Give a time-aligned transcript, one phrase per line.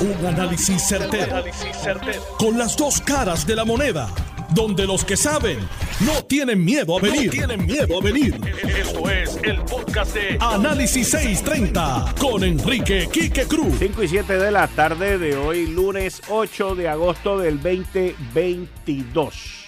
[0.00, 1.44] Un análisis certero,
[2.38, 4.08] Con las dos caras de la moneda.
[4.54, 5.58] Donde los que saben
[6.00, 7.30] no tienen miedo a venir.
[7.30, 8.40] tienen miedo a venir.
[8.78, 13.74] Esto es el podcast de Análisis 630 con Enrique Quique Cruz.
[13.78, 19.66] 5 y 7 de la tarde de hoy, lunes 8 de agosto del 2022.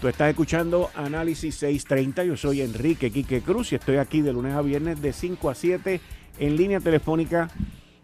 [0.00, 2.22] Tú estás escuchando Análisis 630.
[2.22, 5.56] Yo soy Enrique Quique Cruz y estoy aquí de lunes a viernes de 5 a
[5.56, 6.00] 7
[6.38, 7.50] en línea telefónica.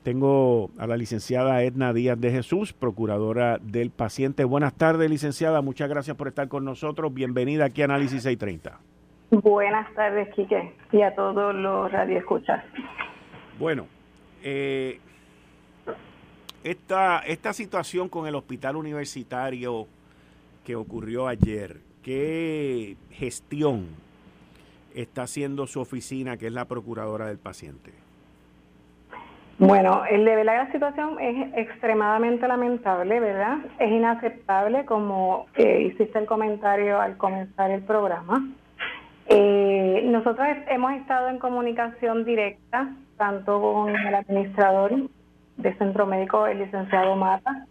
[0.05, 4.45] Tengo a la licenciada Edna Díaz de Jesús, procuradora del paciente.
[4.45, 5.62] Buenas tardes, licenciada.
[5.62, 7.15] Muchas gracias por estar con nosotros.
[7.15, 8.80] Bienvenida aquí a Análisis 630.
[9.30, 12.62] Buenas tardes, Quique, y a todos los radioescuchas.
[13.59, 13.87] Bueno,
[14.43, 15.01] eh,
[16.62, 19.87] esta, esta situación con el hospital universitario
[20.66, 23.87] que ocurrió ayer, ¿qué gestión
[24.95, 28.04] está haciendo su oficina, que es la procuradora del paciente?
[29.59, 33.59] Bueno, el de la situación es extremadamente lamentable, ¿verdad?
[33.79, 38.49] Es inaceptable, como eh, hiciste el comentario al comenzar el programa.
[39.27, 44.93] Eh, nosotros hemos estado en comunicación directa, tanto con el administrador
[45.57, 47.66] del Centro Médico, el licenciado Mata,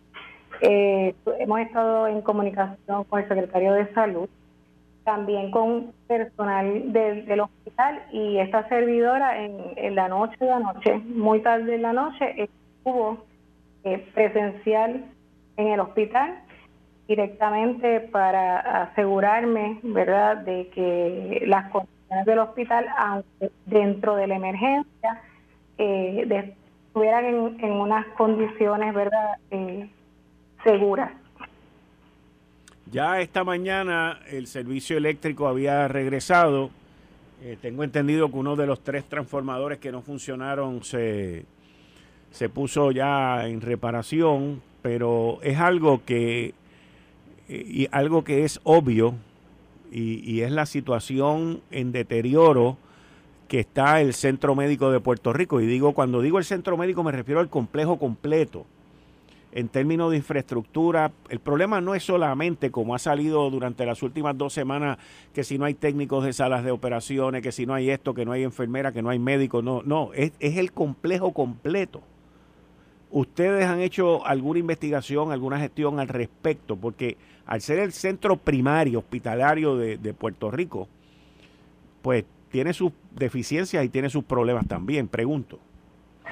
[0.61, 4.29] eh, hemos estado en comunicación con el secretario de Salud,
[5.03, 11.41] también con personal del hospital y esta servidora en, la noche de la noche, muy
[11.41, 13.17] tarde en la noche, estuvo
[13.83, 15.05] eh, presencial
[15.57, 16.39] en el hospital
[17.07, 25.21] directamente para asegurarme, ¿verdad?, de que las condiciones del hospital, aunque dentro de la emergencia,
[25.77, 26.53] eh,
[26.87, 29.89] estuvieran en, en, unas condiciones, ¿verdad?, eh,
[30.63, 31.11] seguras.
[32.93, 36.69] Ya esta mañana el servicio eléctrico había regresado.
[37.41, 41.45] Eh, tengo entendido que uno de los tres transformadores que no funcionaron se,
[42.29, 46.53] se puso ya en reparación, pero es algo que,
[47.49, 49.15] eh, y algo que es obvio
[49.91, 52.77] y, y es la situación en deterioro
[53.47, 55.59] que está el Centro Médico de Puerto Rico.
[55.61, 58.67] Y digo, cuando digo el Centro Médico me refiero al complejo completo
[59.55, 64.35] en términos de infraestructura, el problema no es solamente como ha salido durante las últimas
[64.35, 64.97] dos semanas,
[65.31, 68.25] que si no hay técnicos de salas de operaciones, que si no hay esto, que
[68.25, 72.01] no hay enfermera, que no hay médicos, no, no, es, el complejo completo.
[73.11, 76.75] ¿Ustedes han hecho alguna investigación, alguna gestión al respecto?
[76.75, 77.15] Porque
[77.45, 80.87] al ser el centro primario hospitalario de, de Puerto Rico,
[82.01, 85.59] pues tiene sus deficiencias y tiene sus problemas también, pregunto.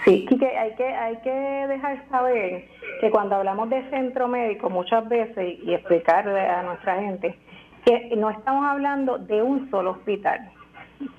[0.06, 2.68] Sí, que hay que hay que dejar saber
[3.02, 7.38] que cuando hablamos de centro médico muchas veces y explicarle a nuestra gente
[7.86, 10.52] que no estamos hablando de un solo hospital.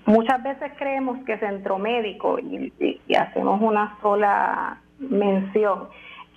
[0.07, 2.73] Muchas veces creemos que centro médico y,
[3.15, 5.89] hacemos una sola mención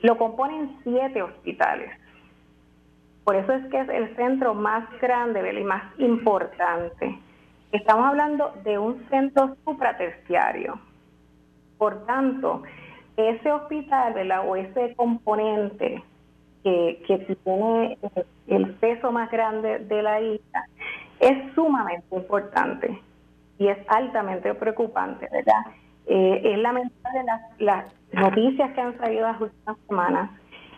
[0.01, 1.89] lo componen siete hospitales.
[3.23, 7.17] Por eso es que es el centro más grande y más importante.
[7.71, 10.79] Estamos hablando de un centro supraterciario
[11.85, 12.63] por tanto,
[13.15, 14.15] ese hospital
[14.47, 16.03] o ese componente
[16.63, 17.99] que, tiene
[18.47, 20.65] el peso más grande de la isla
[21.19, 22.99] es sumamente importante
[23.59, 25.61] y es altamente preocupante, ¿verdad?
[26.07, 30.31] Eh, es lamentable las, las noticias que han salido las últimas semanas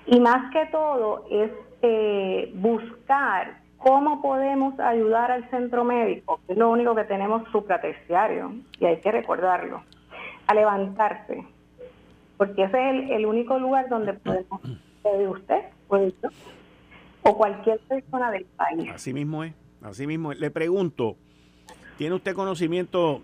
[0.08, 1.52] y más que todo es
[1.84, 8.52] eh, buscar cómo podemos ayudar al centro médico, que es lo único que tenemos supraterciario
[8.78, 9.84] y hay que recordarlo
[10.48, 11.46] a levantarse,
[12.38, 14.62] porque ese es el, único lugar donde podemos,
[15.02, 16.30] puede usted, puede yo,
[17.24, 18.90] o cualquier persona del país.
[18.94, 20.40] Así mismo es, así mismo es.
[20.40, 21.18] Le pregunto,
[21.98, 23.22] ¿tiene usted conocimiento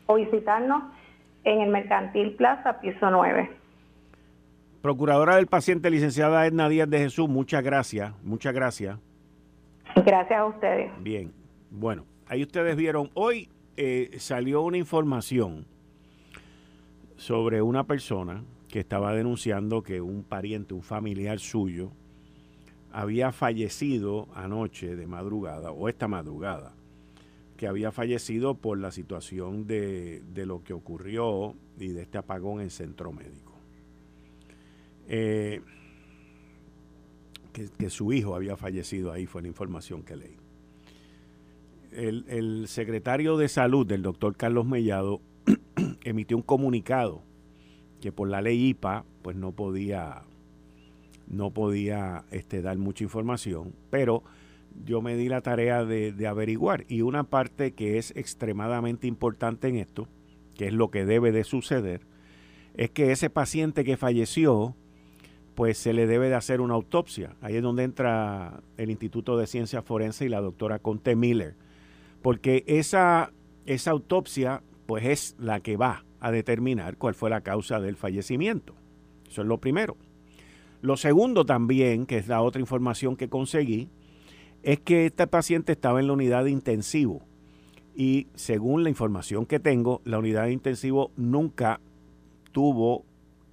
[0.06, 0.84] o visitarnos
[1.44, 3.67] en el Mercantil Plaza, piso 9.
[4.82, 9.00] Procuradora del paciente, licenciada Edna Díaz de Jesús, muchas gracias, muchas gracias.
[9.96, 10.92] Gracias a ustedes.
[11.02, 11.34] Bien,
[11.72, 15.66] bueno, ahí ustedes vieron, hoy eh, salió una información
[17.16, 21.92] sobre una persona que estaba denunciando que un pariente, un familiar suyo,
[22.92, 26.74] había fallecido anoche de madrugada o esta madrugada
[27.58, 32.70] que había fallecido por la situación de, lo que ocurrió y de este apagón en
[32.70, 33.47] centro médico.
[35.08, 35.62] Eh,
[37.54, 40.38] que, su hijo había fallecido ahí, fue la información que leí.
[41.92, 45.22] El, el secretario de salud del doctor Carlos Mellado
[46.04, 47.24] emitió un comunicado
[48.02, 50.24] que por la ley IPA pues no podía
[51.28, 54.24] no podía este, dar mucha información, pero
[54.86, 59.76] yo me di la tarea de, averiguar y una parte que es extremadamente importante en
[59.76, 60.08] esto,
[60.56, 62.02] que es lo que debe de suceder,
[62.76, 64.76] es que ese paciente que falleció,
[65.58, 67.36] pues se le debe de hacer una autopsia.
[67.42, 71.56] Ahí es donde entra el Instituto de Ciencias Forense y la doctora Conte Miller,
[72.22, 73.32] porque esa,
[73.66, 78.76] esa autopsia pues es la que va a determinar cuál fue la causa del fallecimiento.
[79.28, 79.98] Eso es lo primero.
[80.84, 83.90] Lo segundo también, que es la otra información que conseguí,
[84.62, 87.24] es que este paciente estaba en la unidad de intensivo
[87.96, 91.80] y según la información que tengo, la unidad de intensivo nunca
[92.52, 93.06] tuvo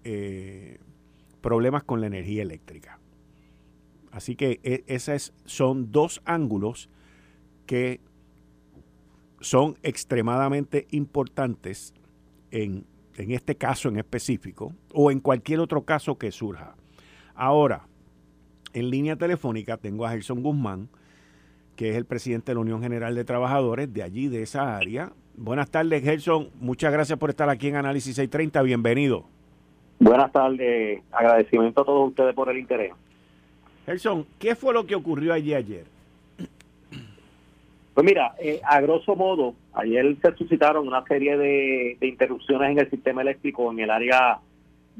[0.04, 0.76] eh,
[1.44, 2.98] problemas con la energía eléctrica.
[4.10, 6.88] Así que e, esos son dos ángulos
[7.66, 8.00] que
[9.40, 11.92] son extremadamente importantes
[12.50, 12.86] en,
[13.16, 16.76] en este caso en específico o en cualquier otro caso que surja.
[17.34, 17.88] Ahora,
[18.72, 20.88] en línea telefónica tengo a Gerson Guzmán,
[21.76, 25.12] que es el presidente de la Unión General de Trabajadores de allí, de esa área.
[25.36, 26.48] Buenas tardes, Gerson.
[26.58, 28.62] Muchas gracias por estar aquí en Análisis 630.
[28.62, 29.33] Bienvenido.
[29.98, 31.02] Buenas tardes.
[31.12, 32.92] Agradecimiento a todos ustedes por el interés.
[33.86, 35.84] Gerson, ¿qué fue lo que ocurrió allí ayer?
[37.94, 42.90] Pues mira, eh, a grosso modo, ayer se suscitaron una serie de, interrupciones en el
[42.90, 44.40] sistema eléctrico en el área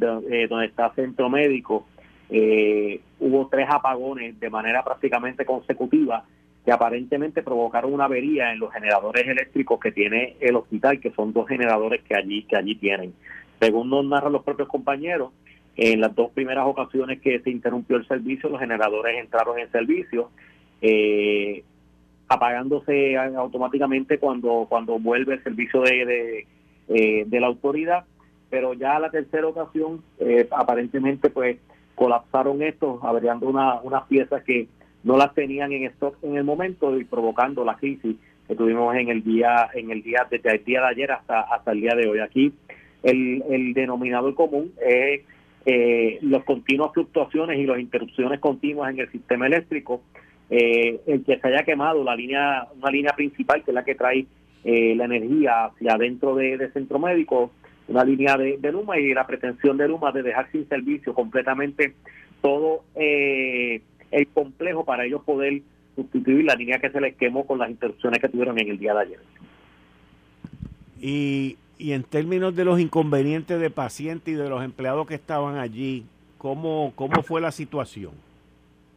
[0.01, 1.87] eh, donde está Centro Médico
[2.31, 6.25] eh, hubo tres apagones de manera prácticamente consecutiva
[6.65, 11.33] que aparentemente provocaron una avería en los generadores eléctricos que tiene el hospital, que son
[11.33, 13.13] dos generadores que allí que allí tienen.
[13.61, 15.31] Según nos narran los propios compañeros,
[15.77, 20.31] en las dos primeras ocasiones que se interrumpió el servicio, los generadores entraron en servicio,
[20.81, 21.65] eh,
[22.29, 26.47] apagándose automáticamente cuando cuando vuelve el servicio de, de,
[26.89, 28.05] eh, de la autoridad,
[28.51, 31.59] pero ya la tercera ocasión, eh, aparentemente, pues
[31.95, 34.69] colapsaron estos, abriendo una, unas piezas que
[35.03, 38.17] no las tenían en stock en el momento y provocando la crisis
[38.47, 41.73] que tuvimos en el día en el día desde el día de ayer hasta hasta
[41.73, 42.19] el día de hoy.
[42.21, 42.53] Aquí
[43.05, 45.23] el, el denominador común es
[45.67, 50.03] eh, las continuas fluctuaciones y las interrupciones continuas en el sistema eléctrico
[50.51, 53.95] eh, el que se haya quemado la línea una línea principal que es la que
[53.95, 54.27] trae
[54.65, 57.51] eh, la energía hacia adentro de, de centro médico
[57.89, 61.95] una línea de, Luma y la pretensión de Luma de dejar sin servicio completamente
[62.41, 65.63] todo eh, el complejo para ellos poder
[65.95, 68.95] sustituir la línea que se les quemó con las interrupciones que tuvieron en el día
[68.95, 69.21] de ayer.
[71.01, 75.59] Y, y en términos de los inconvenientes de pacientes y de los empleados que estaban
[75.59, 76.07] allí,
[76.39, 78.13] ¿cómo, cómo fue la situación?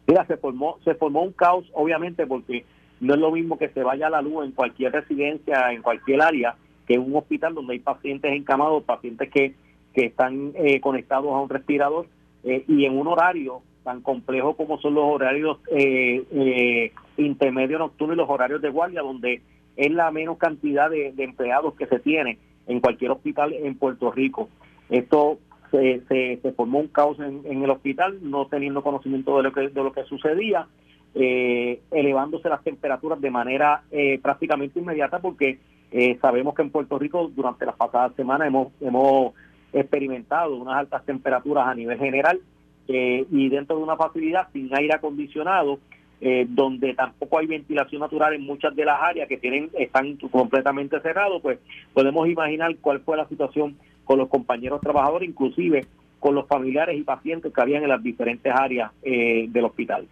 [0.06, 2.64] Mira, se formó, se formó un caos, obviamente, porque
[3.00, 6.56] no es lo mismo que se vaya la luz en cualquier residencia, en cualquier área,
[6.86, 9.52] que es un hospital donde hay pacientes encamados, pacientes que,
[9.92, 12.06] que están eh, conectados a un respirador
[12.42, 18.18] eh, y en un horario tan complejo como son los horarios eh, intermedios nocturnos y
[18.18, 19.42] los horarios de guardia, donde
[19.76, 22.38] es la menos cantidad de, empleados que se tiene
[22.68, 24.48] en cualquier hospital en Puerto Rico.
[24.88, 25.38] Esto
[25.70, 29.82] se, se, formó un caos en, el hospital, no teniendo conocimiento de lo que, de
[29.82, 30.66] lo que sucedía,
[31.14, 33.82] elevándose las temperaturas de manera
[34.22, 35.58] prácticamente inmediata porque
[35.90, 39.32] eh, sabemos que en Puerto Rico durante las pasadas semanas hemos, hemos
[39.72, 42.40] experimentado unas altas temperaturas a nivel general
[42.88, 45.78] eh, y dentro de una facilidad sin aire acondicionado,
[46.20, 51.00] eh, donde tampoco hay ventilación natural en muchas de las áreas que tienen están completamente
[51.00, 51.58] cerrados, pues
[51.92, 55.86] podemos imaginar cuál fue la situación con los compañeros trabajadores, inclusive
[56.18, 60.08] con los familiares y pacientes que habían en las diferentes áreas del hospital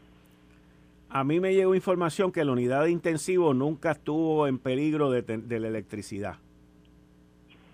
[1.08, 5.60] a mí me llegó información que la unidad de intensivo nunca estuvo en peligro de,
[5.60, 6.36] la electricidad.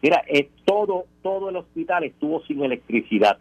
[0.00, 3.38] Mira, eh, todo todo el hospital estuvo sin electricidad.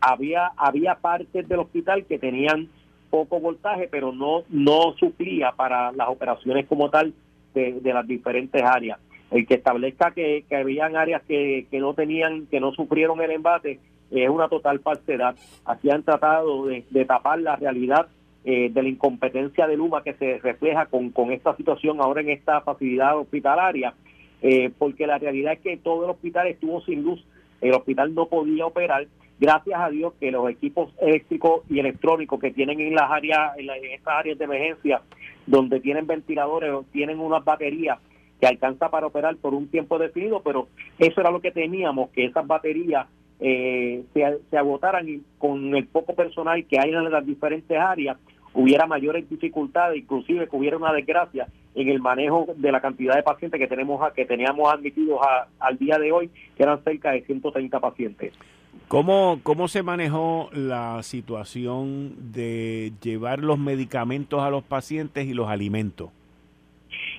[0.00, 2.68] Había había partes del hospital que tenían
[3.14, 7.14] poco voltaje, pero no no suplía para las operaciones como tal
[7.54, 8.98] de, las diferentes áreas.
[9.30, 13.30] El que establezca que, que habían áreas que, que no tenían, que no sufrieron el
[13.30, 13.78] embate,
[14.10, 15.36] es una total falsedad.
[15.64, 18.08] Aquí han tratado de, tapar la realidad
[18.44, 22.30] eh, de la incompetencia de Luma que se refleja con, con esta situación ahora en
[22.30, 23.94] esta facilidad hospitalaria,
[24.42, 27.24] eh, porque la realidad es que todo el hospital estuvo sin luz,
[27.60, 29.06] el hospital no podía operar,
[29.38, 33.68] gracias a Dios que los equipos eléctricos y electrónicos que tienen en las áreas, en,
[33.92, 35.02] estas áreas de emergencia,
[35.46, 37.98] donde tienen ventiladores, tienen unas baterías
[38.40, 42.24] que alcanza para operar por un tiempo definido, pero eso era lo que teníamos, que
[42.24, 43.06] esas baterías
[43.40, 48.16] eh, se, agotaran y con el poco personal que hay en las diferentes áreas
[48.54, 53.24] hubiera mayores dificultades, inclusive que hubiera una desgracia en el manejo de la cantidad de
[53.24, 55.20] pacientes que tenemos que teníamos admitidos
[55.58, 58.32] al día de hoy, que eran cerca de 130 pacientes.
[58.88, 65.48] ¿Cómo, ¿Cómo se manejó la situación de llevar los medicamentos a los pacientes y los
[65.48, 66.10] alimentos?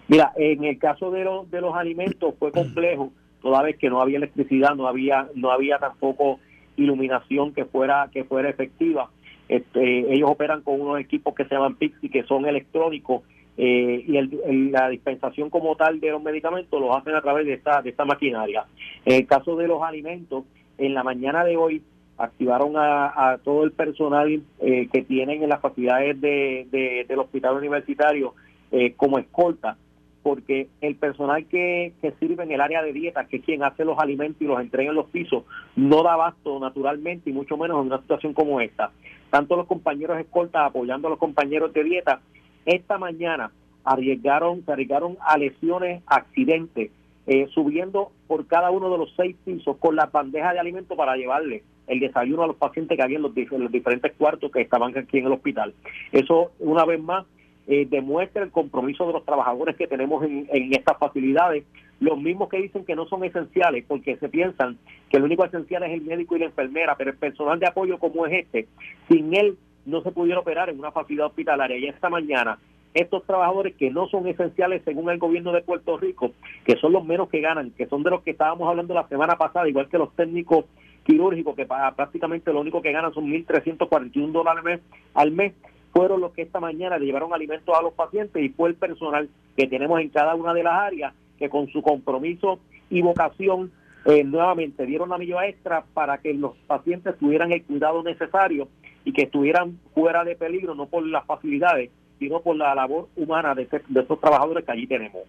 [0.08, 4.02] Mira, en el caso de, los de los alimentos fue complejo, toda vez que no
[4.02, 6.40] había electricidad, no había no había tampoco
[6.78, 9.10] iluminación que fuera que fuera efectiva.
[9.48, 13.22] Este, ellos operan con unos equipos que se llaman Pixi, que son electrónicos,
[13.58, 17.54] eh, y el, la dispensación como tal de los medicamentos los hacen a través de
[17.54, 18.66] esta, de esta maquinaria.
[19.06, 20.44] En el caso de los alimentos,
[20.78, 21.82] en la mañana de hoy
[22.18, 28.34] activaron a, todo el personal eh, que tienen en las facilidades de, del hospital universitario
[28.72, 29.78] eh, como escolta,
[30.24, 33.86] porque el personal que, que sirve en el área de dieta, que es quien hace
[33.86, 35.44] los alimentos y los entrega en los pisos,
[35.76, 38.92] no da abasto naturalmente y mucho menos en una situación como esta.
[39.30, 42.22] Tanto los compañeros escoltas apoyando a los compañeros de dieta,
[42.66, 43.52] esta mañana
[43.84, 46.92] arriesgaron, se arriesgaron a lesiones, accidentes,
[47.28, 51.16] eh, subiendo por cada uno de los seis pisos con la bandeja de alimentos para
[51.16, 53.34] llevarle el desayuno a los pacientes que había en los,
[53.72, 55.74] diferentes cuartos que estaban aquí en el hospital.
[56.12, 57.26] Eso, una vez más,
[57.68, 61.64] eh, demuestra el compromiso de los trabajadores que tenemos en, en, estas facilidades,
[62.00, 64.78] los mismos que dicen que no son esenciales, porque se piensan
[65.10, 67.98] que el único esencial es el médico y la enfermera, pero el personal de apoyo
[67.98, 68.68] como es este,
[69.10, 71.78] sin él no se pudiera operar en una facilidad hospitalaria.
[71.78, 72.60] Y esta mañana,
[72.96, 76.32] estos trabajadores que no son esenciales según el gobierno de Puerto Rico,
[76.66, 79.36] que son los menos que ganan, que son de los que estábamos hablando la semana
[79.36, 80.66] pasada, igual que los técnicos
[81.04, 84.80] quirúrgicos, que prácticamente lo único que ganan son 1.341 dólares
[85.14, 85.54] al mes,
[85.92, 89.30] fueron los que esta mañana le llevaron alimentos a los pacientes y fue el personal
[89.58, 92.60] que tenemos en cada una de las áreas que con su compromiso
[92.90, 93.72] y vocación
[94.06, 98.70] eh, nuevamente dieron la milla extra para que los pacientes tuvieran el cuidado necesario
[99.04, 103.54] y que estuvieran fuera de peligro, no por las facilidades, sino por la labor humana
[103.56, 105.24] de, de esos trabajadores que allí tenemos.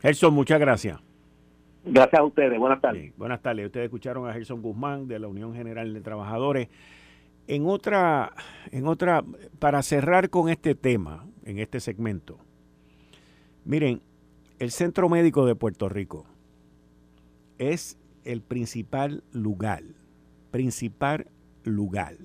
[0.00, 0.98] Gerson, muchas gracias.
[1.84, 2.58] Gracias a ustedes.
[2.58, 3.16] Buenas tardes.
[3.16, 3.66] buenas tardes.
[3.66, 6.68] Ustedes escucharon a Gerson Guzmán de la Unión General de Trabajadores.
[7.46, 8.32] En otra,
[8.72, 9.24] en otra,
[9.58, 12.38] para cerrar con este tema, en este segmento,
[13.64, 14.02] miren,
[14.58, 16.26] el Centro Médico de Puerto Rico
[17.58, 19.82] es el principal lugar,
[20.50, 21.26] principal
[21.64, 22.16] lugar,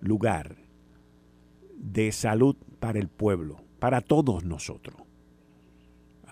[0.00, 0.63] lugar
[1.84, 5.04] de salud para el pueblo, para todos nosotros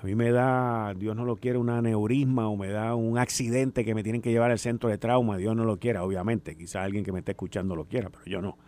[0.02, 3.84] a mí me da, Dios no lo quiere, un aneurisma o me da un accidente
[3.84, 6.82] que me tienen que llevar al centro de trauma, Dios no lo quiera, obviamente, quizá
[6.82, 8.58] alguien que me esté escuchando lo quiera, pero yo no.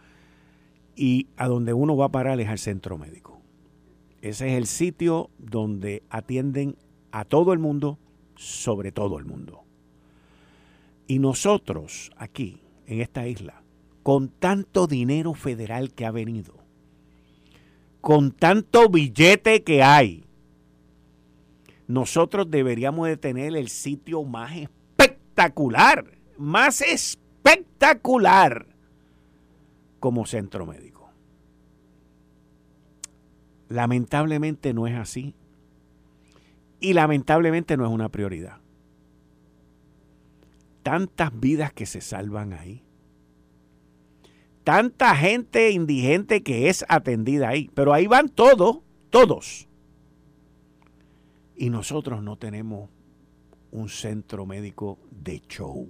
[0.95, 3.41] Y a donde uno va a parar es al centro médico.
[4.23, 6.77] Ese es el sitio donde atienden
[7.11, 7.99] a todo el mundo,
[8.37, 9.65] sobre todo el mundo.
[11.09, 13.65] Y nosotros aquí, en esta isla,
[14.05, 16.64] con tanto dinero federal que ha venido,
[18.05, 20.27] con tanto billete que hay,
[21.87, 26.05] nosotros deberíamos de tener el sitio más espectacular,
[26.37, 28.67] más espectacular
[30.01, 31.11] como centro médico.
[33.71, 35.35] Lamentablemente no es así.
[36.81, 38.59] Y lamentablemente no es una prioridad.
[40.83, 42.85] Tantas vidas que se salvan ahí.
[44.65, 47.71] Tanta gente indigente que es atendida ahí.
[47.75, 48.79] Pero ahí van todos,
[49.11, 49.69] todos
[51.57, 52.91] y nosotros no tenemos
[53.71, 55.89] un centro médico de show.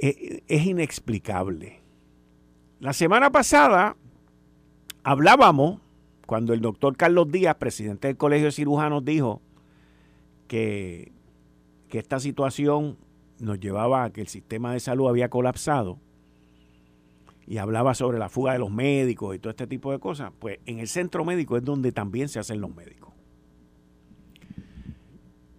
[0.00, 1.80] E, es inexplicable.
[2.80, 3.96] La semana pasada
[5.02, 5.80] hablábamos
[6.26, 9.42] cuando el doctor Carlos Díaz, presidente del Colegio de Cirujanos, dijo
[10.48, 11.12] que,
[11.88, 12.98] que esta situación
[13.38, 15.98] nos llevaba a que el sistema de salud había colapsado
[17.46, 20.58] y hablaba sobre la fuga de los médicos y todo este tipo de cosas, pues
[20.66, 23.12] en el centro médico es donde también se hacen los médicos.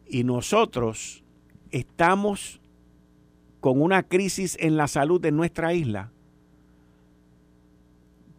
[0.07, 1.23] Y nosotros
[1.71, 2.61] estamos
[3.59, 6.11] con una crisis en la salud de nuestra isla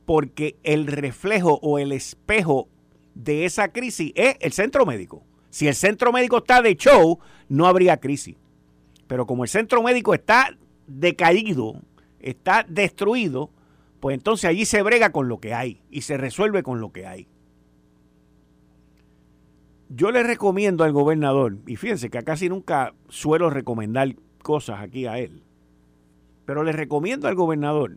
[0.06, 2.68] porque el reflejo o el espejo
[3.14, 5.24] de esa crisis es el centro médico.
[5.50, 8.36] Si el centro médico está de show, no habría crisis.
[9.06, 11.80] Pero como el centro médico está decaído,
[12.20, 13.50] está destruido,
[14.00, 17.06] pues entonces allí se brega con lo que hay y se resuelve con lo que
[17.06, 17.28] hay.
[19.88, 25.18] Yo le recomiendo al gobernador, y fíjense que casi nunca suelo recomendar cosas aquí a
[25.18, 25.44] él,
[26.44, 27.96] pero le recomiendo al gobernador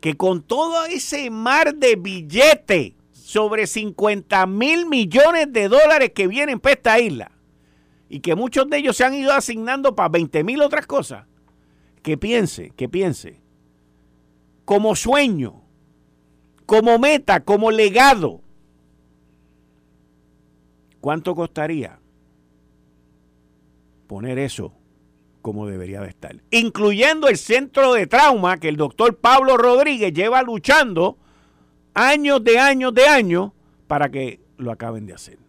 [0.00, 6.60] que con todo ese mar de billete, sobre 50 mil millones de dólares que vienen
[6.60, 7.35] para esta isla
[8.08, 11.26] y que muchos de ellos se han ido asignando para 20 mil otras cosas,
[12.02, 13.40] que piense, que piense,
[14.64, 15.62] como sueño,
[16.66, 18.40] como meta, como legado,
[21.00, 22.00] ¿cuánto costaría
[24.06, 24.72] poner eso
[25.42, 26.36] como debería de estar?
[26.50, 31.18] Incluyendo el centro de trauma que el doctor Pablo Rodríguez lleva luchando
[31.94, 33.52] años de años de años
[33.86, 35.45] para que lo acaben de hacer.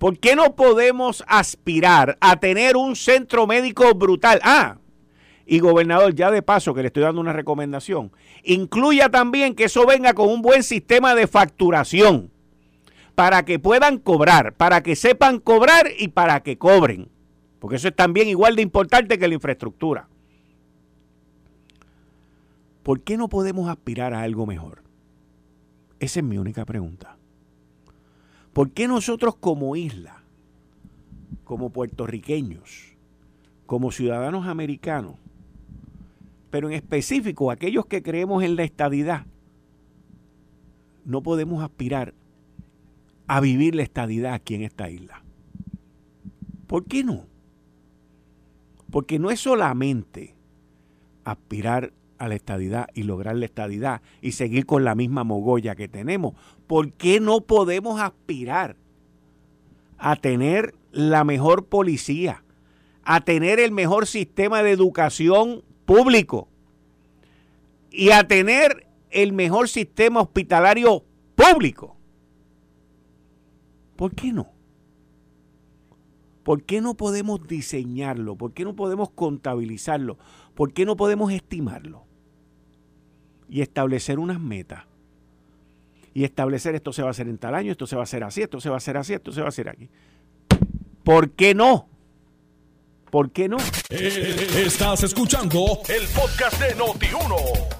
[0.00, 4.40] ¿Por qué no podemos aspirar a tener un centro médico brutal?
[4.42, 4.78] Ah,
[5.44, 8.10] y gobernador, ya de paso que le estoy dando una recomendación,
[8.42, 12.30] incluya también que eso venga con un buen sistema de facturación
[13.14, 17.10] para que puedan cobrar, para que sepan cobrar y para que cobren.
[17.58, 20.08] Porque eso es también igual de importante que la infraestructura.
[22.82, 24.82] ¿Por qué no podemos aspirar a algo mejor?
[25.98, 27.19] Esa es mi única pregunta.
[28.52, 30.22] ¿Por qué nosotros como isla,
[31.44, 32.96] como puertorriqueños,
[33.66, 35.14] como ciudadanos americanos,
[36.50, 39.26] pero en específico aquellos que creemos en la estadidad,
[41.04, 42.14] no podemos aspirar
[43.28, 45.22] a vivir la estadidad aquí en esta isla?
[46.66, 47.26] ¿Por qué no?
[48.90, 50.34] Porque no es solamente
[51.24, 55.88] aspirar a la estadidad y lograr la estadidad y seguir con la misma mogolla que
[55.88, 56.34] tenemos.
[56.66, 58.76] ¿Por qué no podemos aspirar
[59.96, 62.44] a tener la mejor policía,
[63.02, 66.48] a tener el mejor sistema de educación público
[67.90, 71.02] y a tener el mejor sistema hospitalario
[71.34, 71.96] público?
[73.96, 74.52] ¿Por qué no?
[76.42, 78.36] ¿Por qué no podemos diseñarlo?
[78.36, 80.18] ¿Por qué no podemos contabilizarlo?
[80.54, 82.09] ¿Por qué no podemos estimarlo?
[83.50, 84.84] Y establecer unas metas.
[86.14, 88.24] Y establecer esto se va a hacer en tal año, esto se va a hacer
[88.24, 89.88] así, esto se va a hacer así, esto se va a hacer aquí.
[91.04, 91.88] ¿Por qué no?
[93.10, 93.56] ¿Por qué no?
[93.90, 97.36] Eh, estás escuchando el podcast de Noti1.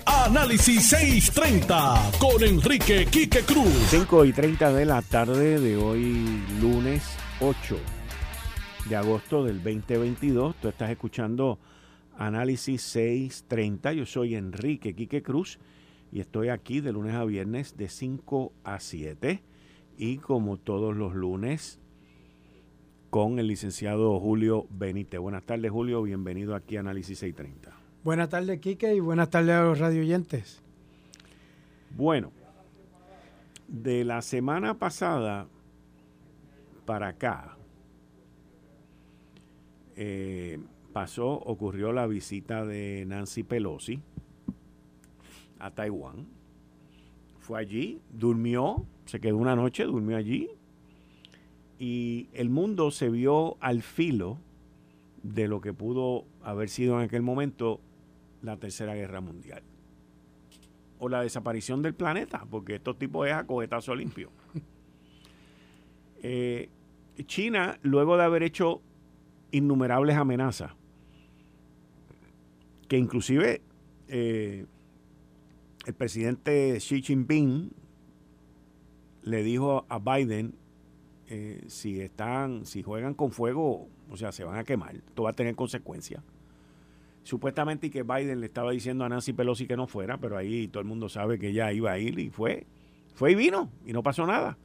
[0.06, 3.72] Análisis 630 con Enrique Quique Cruz.
[3.90, 7.04] 5 y 30 de la tarde de hoy, lunes
[7.40, 7.76] 8
[8.88, 10.56] de agosto del 2022.
[10.56, 11.58] Tú estás escuchando
[12.20, 13.94] Análisis 630.
[13.94, 15.58] Yo soy Enrique Quique Cruz
[16.12, 19.42] y estoy aquí de lunes a viernes de 5 a 7.
[19.96, 21.80] Y como todos los lunes,
[23.08, 25.18] con el licenciado Julio Benítez.
[25.18, 26.02] Buenas tardes, Julio.
[26.02, 27.74] Bienvenido aquí a Análisis 630.
[28.04, 30.60] Buenas tardes, Quique, y buenas tardes a los radioyentes.
[31.96, 32.32] Bueno,
[33.66, 35.48] de la semana pasada
[36.84, 37.56] para acá,
[39.96, 40.58] eh,
[40.90, 44.02] pasó, ocurrió la visita de Nancy Pelosi
[45.58, 46.26] a Taiwán.
[47.38, 50.50] Fue allí, durmió, se quedó una noche, durmió allí.
[51.78, 54.38] Y el mundo se vio al filo
[55.22, 57.80] de lo que pudo haber sido en aquel momento
[58.42, 59.62] la Tercera Guerra Mundial.
[60.98, 64.30] O la desaparición del planeta, porque estos tipos es a cojetazo limpio.
[66.22, 66.68] Eh,
[67.24, 68.82] China, luego de haber hecho
[69.52, 70.74] innumerables amenazas
[72.90, 73.62] que inclusive
[74.08, 74.66] eh,
[75.86, 77.70] el presidente Xi Jinping
[79.22, 80.56] le dijo a Biden
[81.28, 85.30] eh, si están, si juegan con fuego, o sea, se van a quemar, esto va
[85.30, 86.24] a tener consecuencias.
[87.22, 90.66] Supuestamente y que Biden le estaba diciendo a Nancy Pelosi que no fuera, pero ahí
[90.66, 92.66] todo el mundo sabe que ella iba a ir y fue,
[93.14, 94.58] fue y vino y no pasó nada.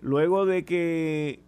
[0.00, 1.40] Luego de que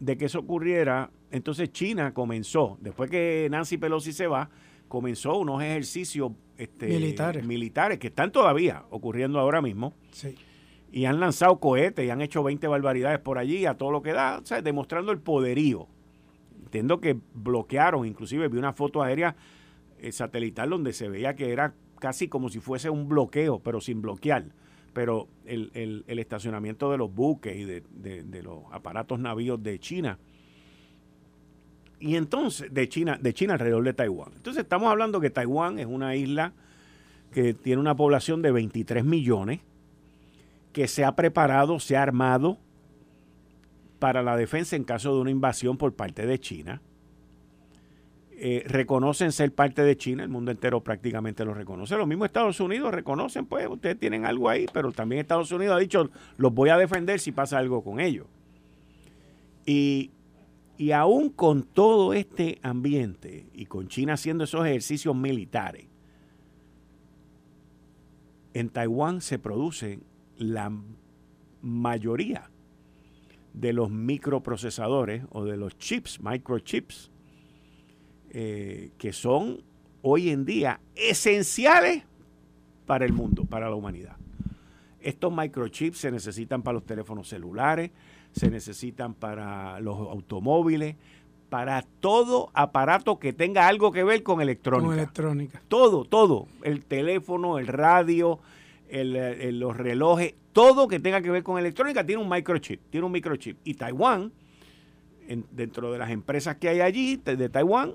[0.00, 4.50] de que eso ocurriera, entonces China comenzó, después que Nancy Pelosi se va,
[4.88, 7.98] comenzó unos ejercicios este, militares.
[7.98, 9.94] que están todavía ocurriendo ahora mismo.
[10.90, 14.12] Y han lanzado cohetes y han hecho 20 barbaridades por allí, a todo lo que
[14.12, 15.86] da, demostrando el poderío.
[16.64, 19.36] Entiendo que bloquearon, inclusive vi una foto aérea
[19.98, 24.00] eh, satelital donde se veía que era casi como si fuese un bloqueo, pero sin
[24.00, 24.46] bloquear.
[24.94, 30.18] Pero el, estacionamiento de los buques y de, de los aparatos navíos de China
[32.00, 34.30] y entonces, de China, de China alrededor de Taiwán.
[34.36, 36.52] Entonces estamos hablando que Taiwán es una isla
[37.32, 39.60] que tiene una población de 23 millones,
[40.72, 42.58] que se ha preparado, se ha armado
[43.98, 46.80] para la defensa en caso de una invasión por parte de China.
[48.40, 51.96] Eh, reconocen ser parte de China, el mundo entero prácticamente lo reconoce.
[51.96, 55.80] Los mismos Estados Unidos reconocen, pues ustedes tienen algo ahí, pero también Estados Unidos ha
[55.80, 58.26] dicho, los voy a defender si pasa algo con ellos.
[59.66, 60.12] Y
[60.78, 65.86] y aún con todo este ambiente y con China haciendo esos ejercicios militares,
[68.54, 70.04] en Taiwán se producen
[70.36, 70.72] la
[71.62, 72.50] mayoría
[73.52, 77.10] de los microprocesadores o de los chips, microchips,
[78.30, 79.64] eh, que son
[80.02, 82.04] hoy en día esenciales
[82.86, 84.16] para el mundo, para la humanidad.
[85.00, 87.90] Estos microchips se necesitan para los teléfonos celulares,
[88.32, 90.96] se necesitan para los automóviles,
[91.48, 94.86] para todo aparato que tenga algo que ver con electrónica.
[94.86, 95.62] Con electrónica.
[95.68, 96.46] Todo, todo.
[96.62, 98.38] El teléfono, el radio,
[98.90, 103.58] los relojes, todo que tenga que ver con electrónica tiene un microchip, tiene un microchip.
[103.64, 104.32] Y Taiwán,
[105.50, 107.94] dentro de las empresas que hay allí, de, Taiwán,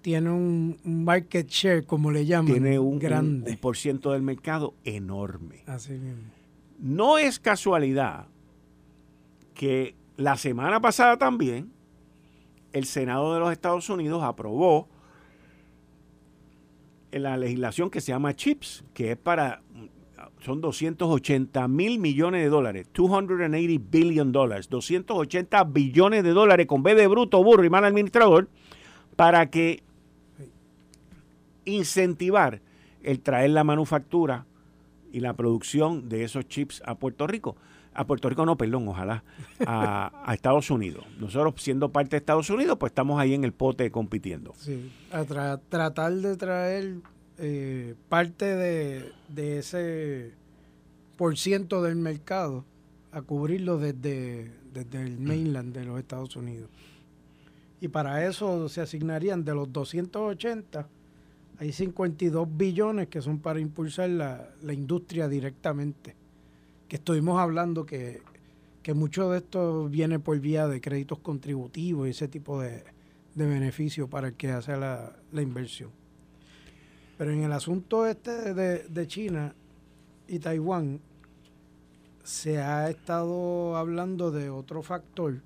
[0.00, 3.52] tiene un market share, como le llaman, tiene un, grande.
[3.52, 5.62] Un, por ciento del mercado enorme.
[5.66, 6.30] Así mismo.
[6.78, 8.28] No es casualidad
[9.56, 11.72] que la semana pasada también
[12.72, 14.88] el Senado de los Estados Unidos aprobó
[17.10, 19.62] la legislación que se llama CHIPS, que es para,
[20.40, 26.94] son 280 mil millones de dólares, 280 billion dólares, 280 billones de dólares con B
[26.94, 28.48] de bruto, burro y mal administrador,
[29.16, 29.82] para que
[31.64, 32.60] incentivar
[33.02, 34.44] el traer la manufactura
[35.10, 37.56] y la producción de esos chips a Puerto Rico
[37.96, 39.24] a Puerto Rico no, perdón, ojalá,
[39.66, 41.04] a, Estados Unidos.
[41.18, 44.52] Nosotros siendo parte de Estados Unidos, pues estamos ahí en el pote compitiendo.
[44.58, 46.96] Sí, a tratar de traer
[47.38, 50.32] eh, parte de, ese
[51.16, 52.64] por ciento del mercado
[53.12, 56.68] a cubrirlo desde, desde el mainland de los Estados Unidos.
[57.80, 60.86] Y para eso se asignarían de los 280,
[61.58, 66.15] hay 52 billones que son para impulsar la, la industria directamente
[66.88, 68.22] que estuvimos hablando que,
[68.94, 72.84] mucho de esto viene por vía de créditos contributivos y ese tipo de,
[73.34, 75.90] de beneficios para el que hace la, inversión.
[77.18, 79.54] Pero en el asunto este de, de China
[80.28, 81.00] y Taiwán,
[82.22, 85.42] se ha estado hablando de otro factor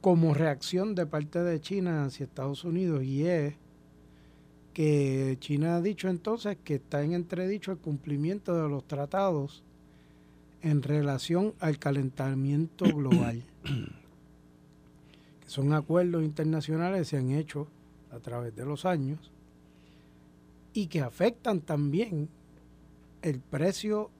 [0.00, 3.54] como reacción de parte de China hacia Estados Unidos y es
[4.72, 9.64] que China ha dicho entonces que está en entredicho el cumplimiento de los tratados
[10.62, 13.42] en relación al calentamiento global,
[15.40, 17.68] que son acuerdos internacionales que se han hecho
[18.10, 19.30] a través de los años
[20.72, 22.28] y que afectan también
[23.22, 24.10] el precio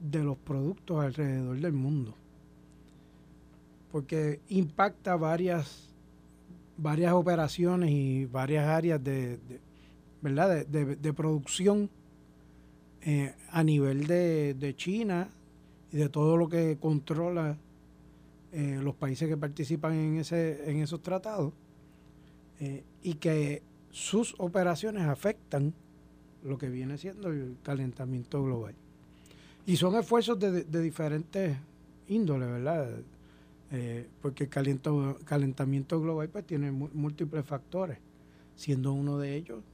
[0.00, 2.14] de los productos alrededor del mundo,
[3.90, 5.94] porque impacta varias
[6.76, 9.38] varias operaciones y varias áreas de,
[10.24, 10.66] ¿verdad?
[10.66, 11.90] De, producción
[13.02, 15.28] eh, a nivel de, China
[15.92, 17.58] y de todo lo que controla
[18.52, 21.52] eh, los países que participan en, ese, en esos tratados
[22.58, 25.74] eh, y que sus operaciones afectan
[26.42, 28.74] lo que viene siendo el calentamiento global.
[29.66, 31.54] Y son esfuerzos de, diferentes
[32.08, 32.88] índoles, ¿verdad?
[34.22, 34.50] porque el
[35.24, 37.98] calentamiento global pues tiene múltiples factores,
[38.54, 39.64] siendo uno de ellos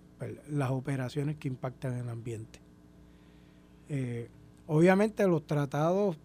[0.49, 2.61] las operaciones que impactan el ambiente.
[3.89, 4.29] Eh,
[4.67, 6.17] obviamente los tratados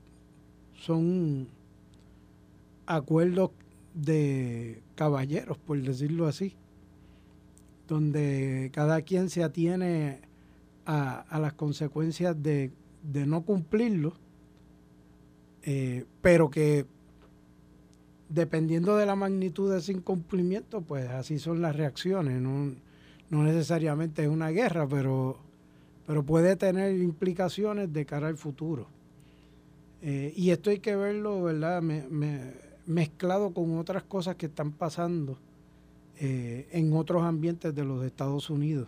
[0.74, 1.48] son
[2.86, 3.52] acuerdos
[3.94, 6.54] de caballeros, por decirlo así,
[7.88, 10.22] donde cada quien se atiene
[10.86, 12.72] a, las consecuencias de,
[13.04, 14.14] no cumplirlo,
[15.64, 16.86] eh, pero que
[18.30, 22.42] dependiendo de la magnitud de ese incumplimiento, pues así son las reacciones.
[22.42, 22.76] No,
[23.30, 25.38] no necesariamente es una guerra, pero,
[26.06, 28.88] pero puede tener implicaciones de cara al futuro.
[30.02, 31.82] Eh, y esto hay que verlo, ¿verdad?
[32.86, 35.38] mezclado con otras cosas que están pasando
[36.20, 38.88] eh, en otros ambientes de los Estados Unidos.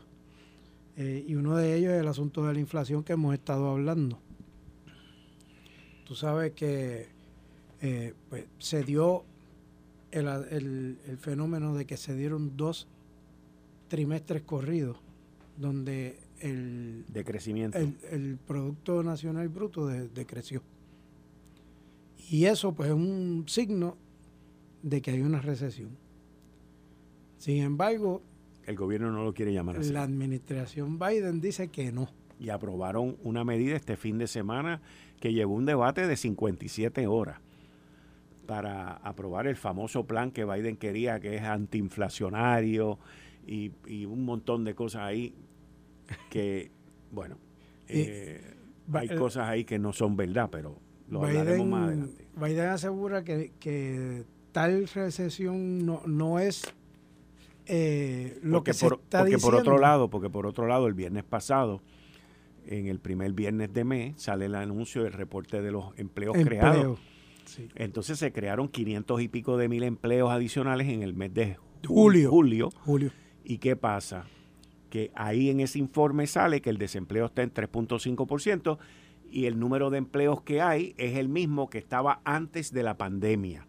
[0.96, 4.20] Eh, y uno de ellos es el asunto de la inflación que hemos estado hablando.
[6.06, 7.08] Tú sabes que
[8.30, 9.24] pues, se dio
[10.12, 10.28] el,
[11.08, 12.88] el fenómeno de que se dieron dos
[13.88, 14.98] trimestres corridos
[15.58, 17.78] donde el, decrecimiento.
[17.78, 20.62] el, Producto Nacional Bruto decreció.
[22.30, 23.98] Y eso pues es un signo
[24.84, 25.98] de que hay una recesión.
[27.38, 28.22] Sin embargo...
[28.66, 29.92] El gobierno no lo quiere llamar así.
[29.94, 32.10] La administración Biden dice que no.
[32.40, 34.82] Y aprobaron una medida este fin de semana
[35.20, 37.40] que llevó un debate de 57 horas
[38.46, 43.00] para aprobar el famoso plan que Biden quería, que es antiinflacionario,
[43.48, 45.34] y, un montón de cosas ahí
[46.30, 46.72] que,
[47.12, 47.38] bueno,
[47.88, 48.56] eh,
[48.94, 50.78] hay cosas ahí que no son verdad, pero
[51.10, 52.28] lo hablaremos más adelante.
[52.36, 56.74] Biden asegura que, tal recesión no, no es
[57.66, 60.94] eh, lo que se por, está porque por otro lado, porque por otro lado, el
[60.94, 61.82] viernes pasado
[62.66, 67.00] en el primer viernes de mes sale el anuncio del reporte de los empleos creados.
[67.76, 72.30] Entonces se crearon 500 y pico de mil empleos adicionales en el mes de julio.
[72.30, 72.70] julio.
[72.84, 73.12] julio.
[73.50, 74.26] ¿Y qué pasa?
[74.90, 78.78] Que ahí en ese informe sale que el desempleo está en 3.5%
[79.32, 82.98] y el número de empleos que hay es el mismo que estaba antes de la
[82.98, 83.66] pandemia.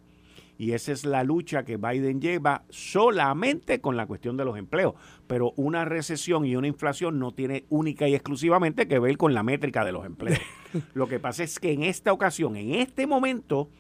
[0.59, 4.95] Y esa es la lucha que Biden lleva solamente con la cuestión de los empleos.
[5.29, 9.45] Pero una recesión y una inflación no tiene única y exclusivamente que ver con la
[9.45, 10.41] métrica de los empleos.
[10.95, 13.71] Lo que pasa es que en esta ocasión, en este momento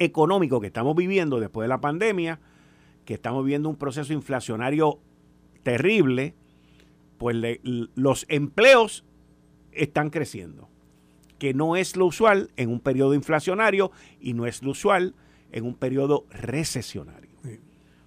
[0.00, 2.40] económico que estamos viviendo después de la pandemia,
[3.04, 4.98] que estamos viviendo un proceso inflacionario
[5.62, 6.34] terrible,
[7.18, 7.36] pues
[7.94, 9.04] los empleos
[9.72, 10.68] están creciendo,
[11.38, 15.14] que no es lo usual en un periodo inflacionario y no es lo usual
[15.52, 17.30] en un periodo recesionario.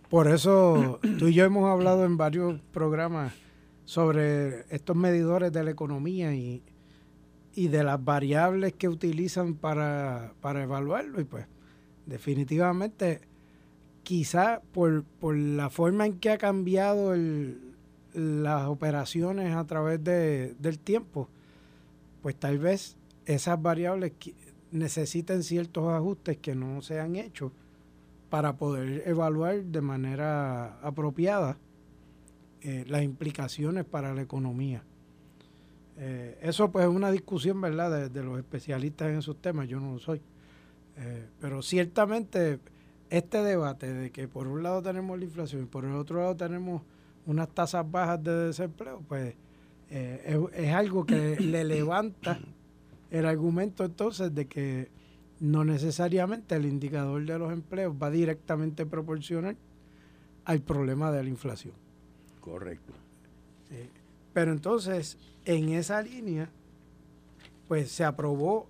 [0.10, 3.34] Por eso tú y yo hemos hablado en varios programas
[3.86, 6.62] sobre estos medidores de la economía y,
[7.56, 11.20] de las variables que utilizan para, evaluarlo.
[11.20, 11.48] Y pues
[12.06, 13.22] definitivamente
[14.04, 17.16] quizá por, la forma en que ha cambiado
[18.13, 21.30] las operaciones a través del tiempo,
[22.22, 24.13] pues tal vez esas variables
[24.72, 27.52] necesitan ciertos ajustes que no se han hecho
[28.30, 31.58] para poder evaluar de manera apropiada
[32.62, 34.84] eh, las implicaciones para la economía.
[35.98, 39.94] Eh, eso pues es una discusión, ¿verdad?, de, los especialistas en esos temas, yo no
[39.94, 40.22] lo soy.
[40.98, 42.60] Eh, pero ciertamente
[43.13, 46.36] este debate de que por un lado tenemos la inflación y por el otro lado
[46.36, 46.82] tenemos
[47.28, 49.36] unas tasas bajas de desempleo, pues
[49.88, 52.39] es, algo que le levanta
[53.12, 54.89] el argumento entonces de que
[55.39, 59.58] no necesariamente el indicador de los empleos va directamente proporcional
[60.45, 61.76] al problema de la inflación.
[62.39, 62.93] Correcto.
[64.34, 66.49] Pero entonces, en esa línea,
[67.67, 68.67] pues se aprobó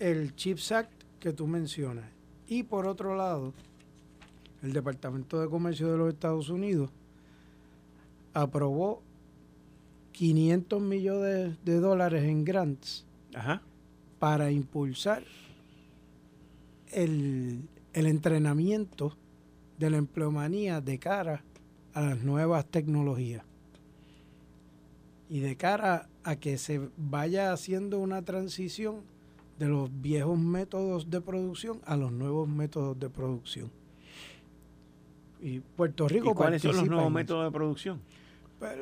[0.00, 2.10] el CHIPS Act que tú mencionas.
[2.48, 3.52] Y por otro lado,
[4.62, 6.90] el Departamento de Comercio de los Estados Unidos
[8.34, 9.02] aprobó
[10.12, 13.62] 500 millones de dólares en grants Ajá
[14.18, 15.22] para impulsar
[16.92, 19.16] el, entrenamiento
[19.78, 21.44] de la empleomanía de cara
[21.94, 23.44] a las nuevas tecnologías
[25.28, 29.02] y de cara a que se vaya haciendo una transición
[29.58, 33.70] de los viejos métodos de producción a los nuevos métodos de producción.
[35.40, 36.34] Y Puerto Rico.
[36.34, 38.00] cuáles son los nuevos métodos de producción?
[38.58, 38.76] Pues,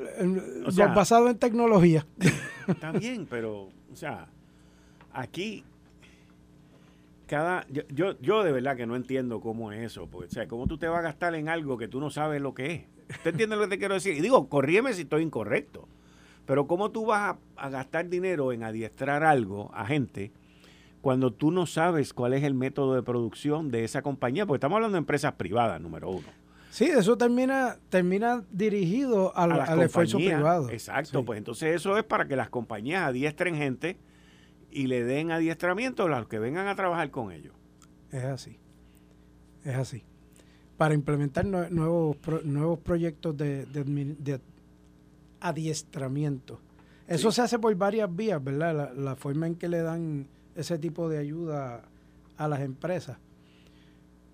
[0.95, 2.07] basados en tecnología.
[2.66, 4.29] Está bien, pero, o sea,
[5.12, 5.64] aquí
[7.27, 10.66] cada yo, yo, de verdad que no entiendo cómo es eso, porque, o sea, cómo
[10.66, 12.83] tú te vas a gastar en algo que tú no sabes lo que es.
[13.11, 14.16] ¿Usted entiende lo que te quiero decir?
[14.16, 15.88] Y digo, corríeme si estoy incorrecto.
[16.47, 20.31] Pero cómo tú vas a, gastar dinero en adiestrar algo a gente
[21.01, 24.77] cuando tú no sabes cuál es el método de producción de esa compañía, porque estamos
[24.77, 26.27] hablando de empresas privadas, número uno.
[26.70, 30.68] Sí, eso termina, termina dirigido al, al esfuerzo privado.
[30.70, 33.96] Exacto, pues entonces eso es para que las compañías adiestren gente
[34.70, 37.55] y le den adiestramiento a los que vengan a trabajar con ellos.
[38.12, 38.59] Es así.
[39.64, 40.05] Es así.
[40.76, 44.40] Para implementar nuevos, nuevos proyectos de,
[45.40, 46.61] adiestramiento.
[47.09, 48.92] Eso se hace por varias vías, ¿verdad?
[48.94, 51.83] La, forma en que le dan ese tipo de ayuda
[52.37, 53.18] a las empresas.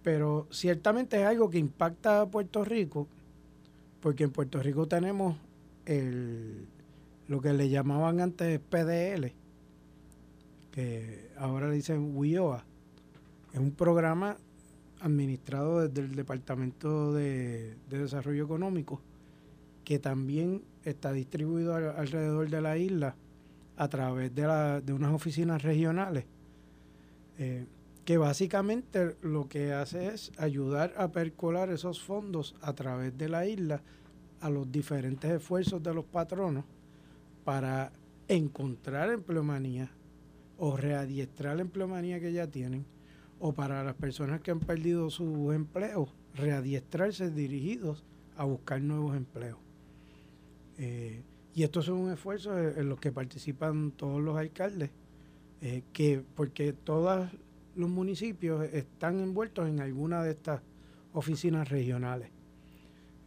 [0.03, 3.09] Pero ciertamente es algo que impacta a Puerto Rico,
[4.01, 5.37] porque en Puerto Rico tenemos
[5.87, 6.67] el,
[7.29, 9.33] lo que le llamaban antes PDL,
[10.73, 12.65] que ahora le dicen WIOA.
[13.53, 14.37] Es un programa
[15.03, 19.01] administrado desde el Departamento de, Desarrollo Económico
[19.85, 23.17] que también está distribuido alrededor de la isla
[23.77, 26.25] a través de, unas oficinas regionales,
[27.39, 27.67] eh,
[28.05, 33.47] que básicamente lo que hace es ayudar a percolar esos fondos a través de la
[33.47, 33.83] isla
[34.41, 36.65] a los diferentes esfuerzos de los patronos
[37.45, 37.93] para
[38.29, 39.91] encontrar empleomanía
[40.59, 42.85] o readiestrar la empleomanía que ya tienen,
[43.41, 48.05] o para las personas que han perdido sus empleos, readiestrarse dirigidos
[48.37, 49.59] a buscar nuevos empleos.
[50.79, 51.23] Eh,
[51.55, 54.91] y esto es un esfuerzo en los que participan todos los alcaldes,
[55.61, 57.29] eh, que porque todos
[57.75, 60.61] los municipios están envueltos en alguna de estas
[61.13, 62.31] oficinas regionales.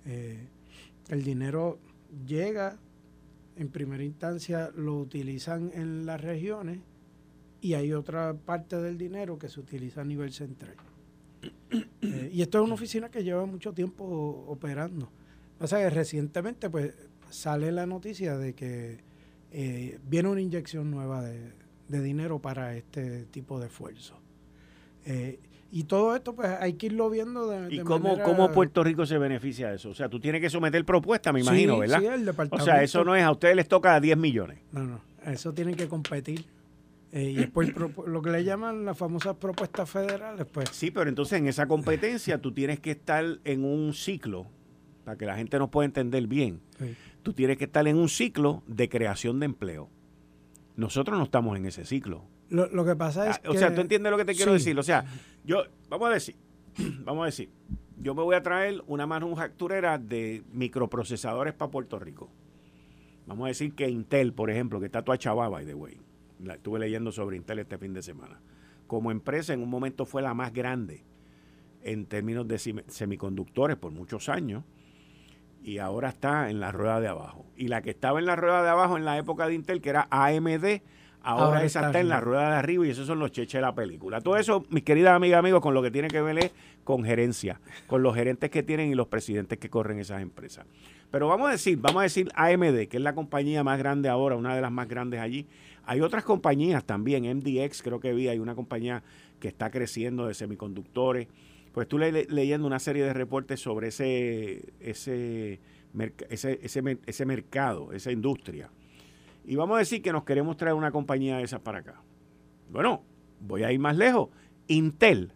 [0.05, 0.47] Eh,
[1.09, 1.79] el dinero
[2.25, 2.77] llega,
[3.55, 6.79] en primera instancia lo utilizan en las regiones
[7.61, 10.75] y hay otra parte del dinero que se utiliza a nivel central.
[12.01, 14.03] Eh, y esto es una oficina que lleva mucho tiempo
[14.47, 15.11] operando.
[15.59, 16.93] O sea que recientemente pues
[17.29, 18.99] sale la noticia de que
[19.51, 21.53] eh, viene una inyección nueva de,
[21.87, 24.19] dinero para este tipo de esfuerzo.
[25.05, 25.39] Eh,
[25.71, 29.17] y todo esto, pues hay que irlo viendo de, ¿Y cómo, cómo Puerto Rico se
[29.17, 29.89] beneficia de eso?
[29.89, 31.99] O sea, tú tienes que someter propuesta, me imagino, ¿verdad?
[31.99, 32.63] Sí, el departamento.
[32.63, 34.59] O sea, eso no es a ustedes les toca 10 millones.
[34.71, 36.45] No, no, eso tienen que competir.
[37.11, 40.69] Eh, y después lo que le llaman las famosas propuestas federales, pues.
[40.71, 44.47] Sí, pero entonces en esa competencia tú tienes que estar en un ciclo,
[45.05, 46.61] para que la gente nos pueda entender bien.
[47.23, 49.89] Tú tienes que estar en un ciclo de creación de empleo.
[50.75, 52.25] Nosotros no estamos en ese ciclo.
[52.49, 53.47] Lo, que pasa es que...
[53.47, 54.77] Ah, o sea, tú entiendes lo que te quiero decir.
[54.77, 55.05] O sea,
[55.43, 56.35] yo, vamos a decir,
[57.03, 57.49] vamos a decir,
[57.97, 62.31] yo me voy a traer una manufacturera de microprocesadores para Puerto Rico.
[63.25, 65.97] Vamos a decir que Intel, por ejemplo, que está toda chavada, by the way.
[66.39, 68.39] La, estuve leyendo sobre Intel este fin de semana.
[68.87, 71.03] Como empresa, en un momento fue la más grande
[71.81, 74.63] en términos de semiconductores por muchos años
[75.63, 77.47] y ahora está en la rueda de abajo.
[77.55, 79.89] Y la que estaba en la rueda de abajo en la época de Intel, que
[79.89, 80.81] era AMD,
[81.25, 83.75] ahora, esa está, en la rueda de arriba y esos son los cheches de la
[83.75, 84.21] película.
[84.21, 86.51] Todo eso, mis queridas amigas amigos, con lo que tiene que ver es
[86.83, 90.65] con gerencia, con los gerentes que tienen y los presidentes que corren esas empresas.
[91.11, 94.35] Pero vamos a decir, vamos a decir AMD, que es la compañía más grande ahora,
[94.35, 95.47] una de las más grandes allí.
[95.85, 99.03] Hay otras compañías también, MDX creo que vi, hay una compañía
[99.39, 101.27] que está creciendo de semiconductores
[101.75, 105.59] pues tú leyendo una serie de reportes sobre ese, ese,
[106.29, 106.59] ese,
[107.05, 108.69] ese, mercado, esa industria.
[109.45, 112.01] Y vamos a decir que nos queremos traer una compañía de esas para acá.
[112.69, 113.03] Bueno,
[113.39, 114.29] voy a ir más lejos.
[114.67, 115.31] Intel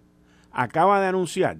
[0.52, 1.58] acaba de anunciar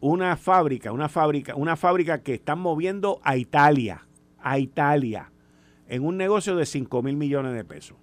[0.00, 4.06] una fábrica, una fábrica, una fábrica que están moviendo a Italia,
[4.38, 5.30] a Italia,
[5.88, 7.96] en un negocio de 5 mil millones de pesos.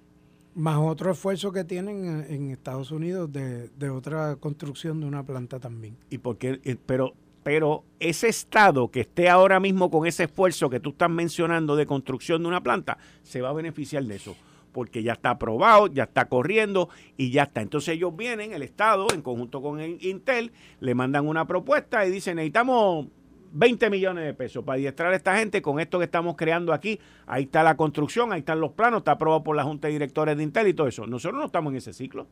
[0.54, 5.98] Más otro esfuerzo que tienen en Estados Unidos de, otra construcción de una planta también.
[6.10, 7.14] ¿Y por eh, Pero,
[7.48, 11.86] pero ese estado que esté ahora mismo con ese esfuerzo que tú estás mencionando de
[11.86, 14.36] construcción de una planta, se va a beneficiar de eso.
[14.74, 17.62] Porque ya está aprobado, ya está corriendo y ya está.
[17.62, 22.12] Entonces ellos vienen, el Estado, en conjunto con el Intel, le mandan una propuesta y
[22.12, 23.08] dicen, necesitamos
[23.54, 27.00] 20 millones de pesos para adiestrar a esta gente con esto que estamos creando aquí.
[27.28, 30.36] Ahí está la construcción, ahí están los planos, está aprobado por la Junta de Directores
[30.36, 31.08] de Intel y todo eso.
[31.08, 32.28] Nosotros no estamos en ese ciclo.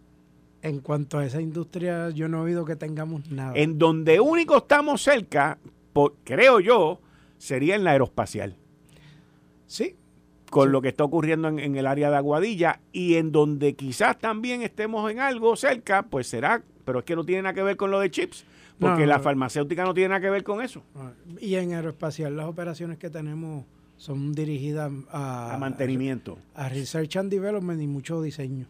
[0.66, 3.54] En cuanto a esa industria, yo no he oído que tengamos nada.
[3.56, 5.60] En donde único estamos cerca,
[6.24, 7.00] creo yo,
[7.38, 8.56] sería en la aeroespacial.
[9.68, 9.96] Sí.
[10.50, 14.18] Con lo que está ocurriendo en, en el área de Aguadilla y en donde quizás
[14.18, 17.78] también estemos en algo cerca, pues será, pero es que no tiene nada que ver
[17.78, 18.44] con lo de chips
[18.80, 20.84] porque la farmacéutica no tiene nada que ver con eso.
[21.40, 23.66] Y en aeroespacial las operaciones que tenemos
[23.98, 26.38] son dirigidas a, mantenimiento.
[26.54, 28.68] A, Research and Development y mucho diseño.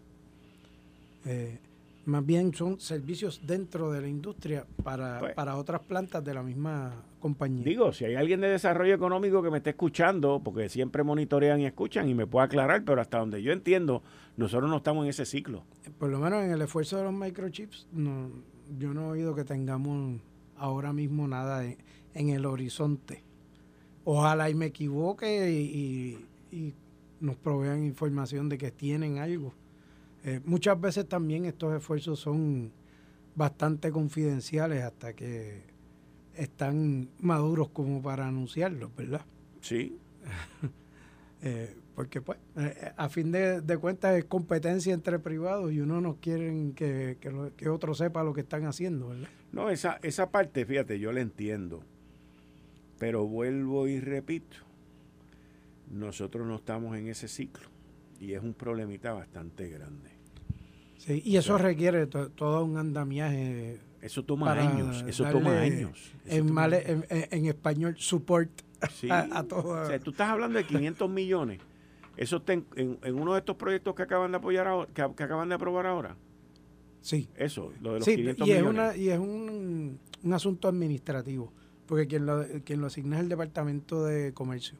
[1.25, 1.57] Eh,
[2.05, 6.43] más bien son servicios dentro de la industria para, pues para otras plantas de la
[6.43, 7.63] misma compañía.
[7.63, 11.65] Digo, si hay alguien de desarrollo económico que me esté escuchando, porque siempre monitorean y
[11.65, 14.03] escuchan y me puede aclarar, pero hasta donde yo entiendo,
[14.37, 15.63] nosotros no estamos en ese ciclo.
[15.97, 18.29] Por lo menos en el esfuerzo de los microchips, no,
[18.77, 20.21] yo no he oído que tengamos
[20.57, 23.23] ahora mismo nada en, el horizonte.
[24.03, 26.25] Ojalá y me equivoque y,
[27.19, 29.53] nos provean información de que tienen algo.
[30.27, 32.71] Eh, muchas veces también estos esfuerzos son
[33.35, 35.61] bastante confidenciales hasta que
[36.33, 39.21] están maduros como para anunciarlos, ¿verdad?
[39.61, 39.99] Sí.
[41.43, 46.15] eh, porque pues eh, a fin de, cuentas es competencia entre privados y uno no
[46.15, 47.19] quiere que,
[47.55, 49.29] que, otro sepa lo que están haciendo, ¿verdad?
[49.51, 51.83] No, esa, esa parte, fíjate, yo la entiendo.
[52.97, 54.57] Pero vuelvo y repito,
[55.91, 57.69] nosotros no estamos en ese ciclo
[58.19, 60.14] y es un problemita bastante grande.
[61.05, 63.79] Sí, y eso requiere todo un andamiaje.
[64.01, 66.13] Eso toma años, eso toma años.
[66.25, 68.49] en, en, español, support
[69.09, 69.81] a, todo.
[69.81, 71.59] O sea, tú estás hablando de 500 millones
[72.17, 75.55] ¿Eso está en, uno de estos proyectos que acaban de apoyar ahora, que, acaban de
[75.55, 76.15] aprobar ahora?
[77.01, 77.29] Sí.
[77.35, 79.99] Eso, lo de los sí, 500 y Es una, y es un,
[80.31, 81.51] asunto administrativo,
[81.85, 84.77] porque quien lo, quien lo asigna es el Departamento de Comercio.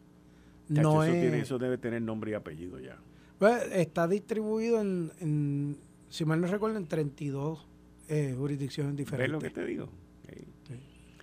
[0.70, 2.98] no eso, tiene, eso debe tener nombre y apellido ya.
[3.38, 5.78] Pues, está distribuido en,
[6.16, 7.68] si mal no recuerdo, en 32
[8.08, 9.30] eh, jurisdicciones diferentes.
[9.30, 9.90] ¿Ves lo que te digo?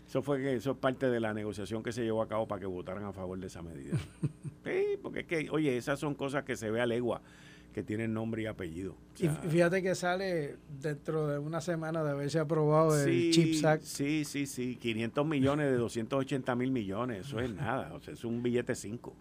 [0.06, 2.60] Eso fue que eso es parte de la negociación que se llevó a cabo para
[2.60, 3.96] que votaran a favor de esa medida.
[4.64, 7.22] sí, porque es que, oye, esas son cosas que se ve a legua,
[7.72, 8.94] que tienen nombre y apellido.
[9.18, 13.84] y fíjate que sale dentro de una semana de haberse aprobado el Chips Act.
[13.84, 18.22] Sí, sí, sí, 500 millones de 280 mil millones, eso es nada, o sea, es
[18.26, 19.16] un billete 5.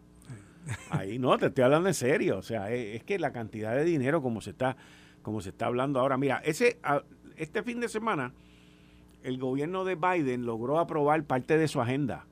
[0.90, 4.22] Ahí no, te estoy hablando en serio, o sea, es, que la cantidad de dinero
[4.22, 4.76] como se está
[5.22, 6.80] como se está hablando ahora, mira, ese
[7.36, 8.34] este fin de semana
[9.24, 12.26] el gobierno de Biden logró aprobar parte de su agenda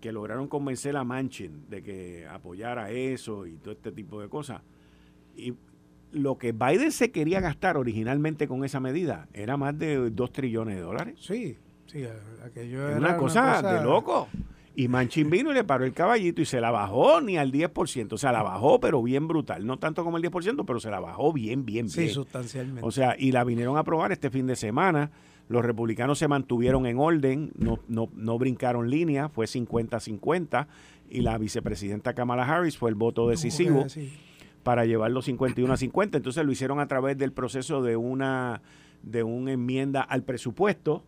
[0.00, 4.62] que lograron convencer a Manchin de que apoyara eso y todo este tipo de cosas.
[5.36, 5.54] Y
[6.12, 10.76] lo que Biden se quería gastar originalmente con esa medida era más de 2 trillones
[10.76, 11.16] de dólares.
[11.20, 12.04] Sí, sí,
[12.44, 14.28] aquello era una cosa, de loco.
[14.78, 18.12] Y Manchin vino y le paró el caballito y se la bajó ni al 10%.
[18.12, 19.66] O sea, la bajó, pero bien brutal.
[19.66, 22.08] No tanto como el 10%, pero se la bajó bien, bien, bien.
[22.08, 22.86] Sí, sustancialmente.
[22.86, 25.10] O sea, y la vinieron a aprobar este fin de semana.
[25.48, 30.68] Los republicanos se mantuvieron en orden, no, no, no brincaron línea, fue 50-50.
[31.10, 33.84] Y la vicepresidenta Kamala Harris fue el voto decisivo
[34.62, 36.18] para llevarlo 51 a 50.
[36.18, 38.62] Entonces lo hicieron a través del proceso de una,
[39.02, 41.02] de una enmienda al presupuesto.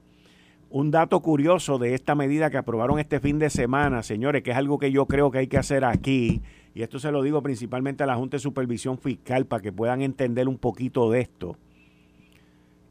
[0.73, 4.57] Un dato curioso de esta medida que aprobaron este fin de semana, señores, que es
[4.57, 6.43] algo que yo creo que hay que hacer aquí,
[6.75, 10.01] y esto se lo digo principalmente a la Junta de Supervisión Fiscal para que puedan
[10.01, 11.57] entender un poquito de esto,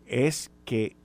[0.06, 0.98] es que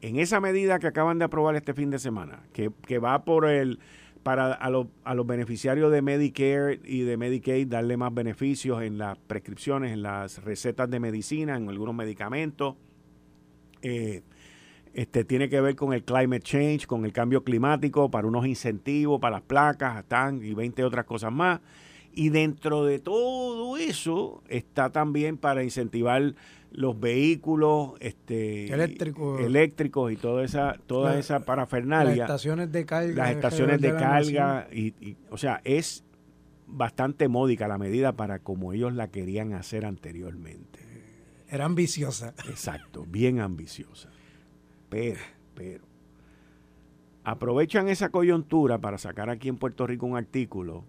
[0.00, 3.78] en esa medida que acaban de aprobar este fin de semana, que, va por el
[4.22, 9.18] para a, a, los beneficiarios de Medicare y de Medicaid darle más beneficios en las
[9.18, 12.76] prescripciones, en las recetas de medicina, en algunos medicamentos.
[13.82, 14.22] Eh,
[14.96, 19.20] este, tiene que ver con el climate change, con el cambio climático, para unos incentivos,
[19.20, 21.60] para las placas, están y 20 otras cosas más.
[22.14, 26.34] Y dentro de todo eso está también para incentivar
[26.70, 32.16] los vehículos este, eléctricos, eléctricos y toda esa toda esa parafernalia.
[32.16, 33.14] Las estaciones de carga.
[33.14, 34.66] Las estaciones de, carga.
[34.72, 34.94] Y,
[35.28, 36.04] o sea, es
[36.66, 40.78] bastante módica la medida para como ellos la querían hacer anteriormente.
[41.50, 42.32] Era ambiciosa.
[42.48, 44.08] Exacto, bien ambiciosa.
[44.88, 45.20] Pero,
[45.54, 45.84] pero,
[47.24, 50.84] aprovechan esa coyuntura para sacar aquí en Puerto Rico un artículo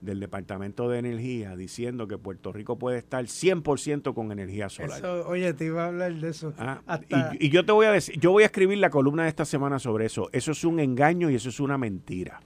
[0.00, 5.04] del Departamento de Energía diciendo que Puerto Rico puede estar 100% con energía solar.
[5.26, 6.52] oye, te iba a hablar de eso.
[6.58, 7.00] Ah,
[7.38, 9.78] y, yo te voy a decir, yo voy a escribir la columna de esta semana
[9.78, 10.28] sobre eso.
[10.32, 12.40] Eso es un engaño y eso es una mentira.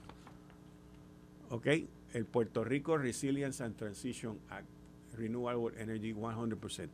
[1.49, 1.67] ¿Ok?
[2.13, 4.67] El Puerto Rico Resilience and Transition Act,
[5.15, 6.89] Renewable Energy 100%.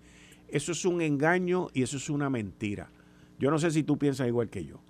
[0.48, 2.90] Eso es un engaño y eso es una mentira.
[3.40, 4.82] Yo no sé si tú piensas igual que yo,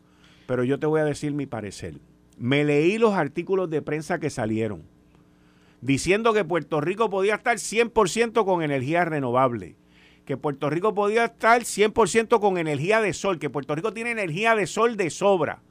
[0.47, 1.95] pero yo te voy a decir mi parecer.
[2.37, 4.83] Me leí los artículos de prensa que salieron
[5.81, 9.75] diciendo que Puerto Rico podía estar 100% con energía renovable,
[10.25, 14.55] que Puerto Rico podía estar 100% con energía de sol, que Puerto Rico tiene energía
[14.55, 15.61] de sol de sobra.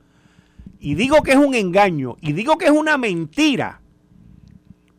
[0.81, 3.81] Y digo que es un engaño, y digo que es una mentira,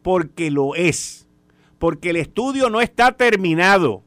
[0.01, 1.27] porque lo es,
[1.77, 4.03] porque el estudio no está terminado.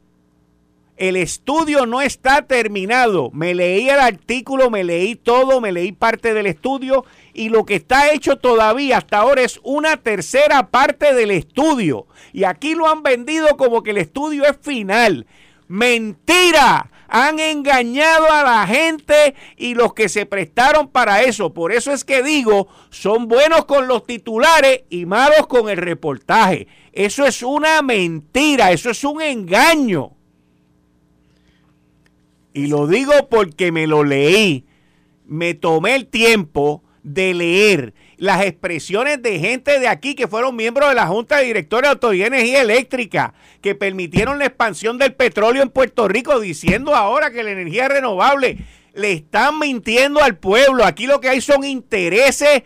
[0.95, 3.31] El estudio no está terminado.
[3.31, 7.75] Me leí el artículo, me leí todo, me leí parte del estudio y lo que
[7.75, 12.05] está hecho todavía hasta ahora es una tercera parte del estudio.
[12.31, 15.25] Y aquí lo han vendido como que el estudio es final.
[15.67, 16.89] Mentira.
[17.07, 21.53] Han engañado a la gente y los que se prestaron para eso.
[21.53, 26.67] Por eso es que digo, son buenos con los titulares y malos con el reportaje.
[26.91, 30.13] Eso es una mentira, eso es un engaño.
[32.53, 34.65] Y lo digo porque me lo leí.
[35.25, 40.89] Me tomé el tiempo de leer las expresiones de gente de aquí que fueron miembros
[40.89, 45.13] de la Junta de Directores de Autoridad de Energía Eléctrica, que permitieron la expansión del
[45.13, 48.59] petróleo en Puerto Rico, diciendo ahora que la energía renovable
[48.93, 50.85] le están mintiendo al pueblo.
[50.85, 52.63] Aquí lo que hay son intereses,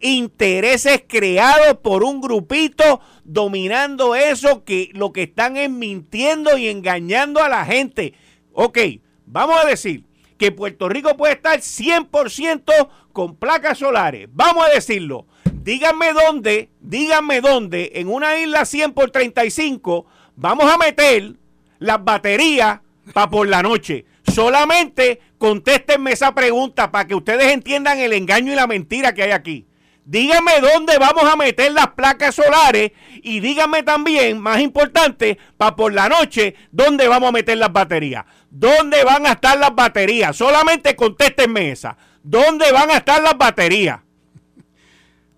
[0.00, 7.42] intereses creados por un grupito dominando eso, que lo que están es mintiendo y engañando
[7.42, 8.14] a la gente.
[8.52, 8.78] Ok,
[9.26, 10.04] Vamos a decir
[10.38, 14.28] que Puerto Rico puede estar 100% con placas solares.
[14.32, 15.26] Vamos a decirlo.
[15.62, 20.06] Díganme dónde, díganme dónde, en una isla 100 por 35,
[20.36, 21.34] vamos a meter
[21.78, 22.80] las baterías
[23.12, 24.04] para por la noche.
[24.32, 29.32] Solamente contéstenme esa pregunta para que ustedes entiendan el engaño y la mentira que hay
[29.32, 29.66] aquí.
[30.06, 32.92] Díganme dónde vamos a meter las placas solares
[33.24, 38.24] y díganme también, más importante, para por la noche, dónde vamos a meter las baterías.
[38.48, 40.36] ¿Dónde van a estar las baterías?
[40.36, 41.96] Solamente contéstenme esa.
[42.22, 43.98] ¿Dónde van a estar las baterías?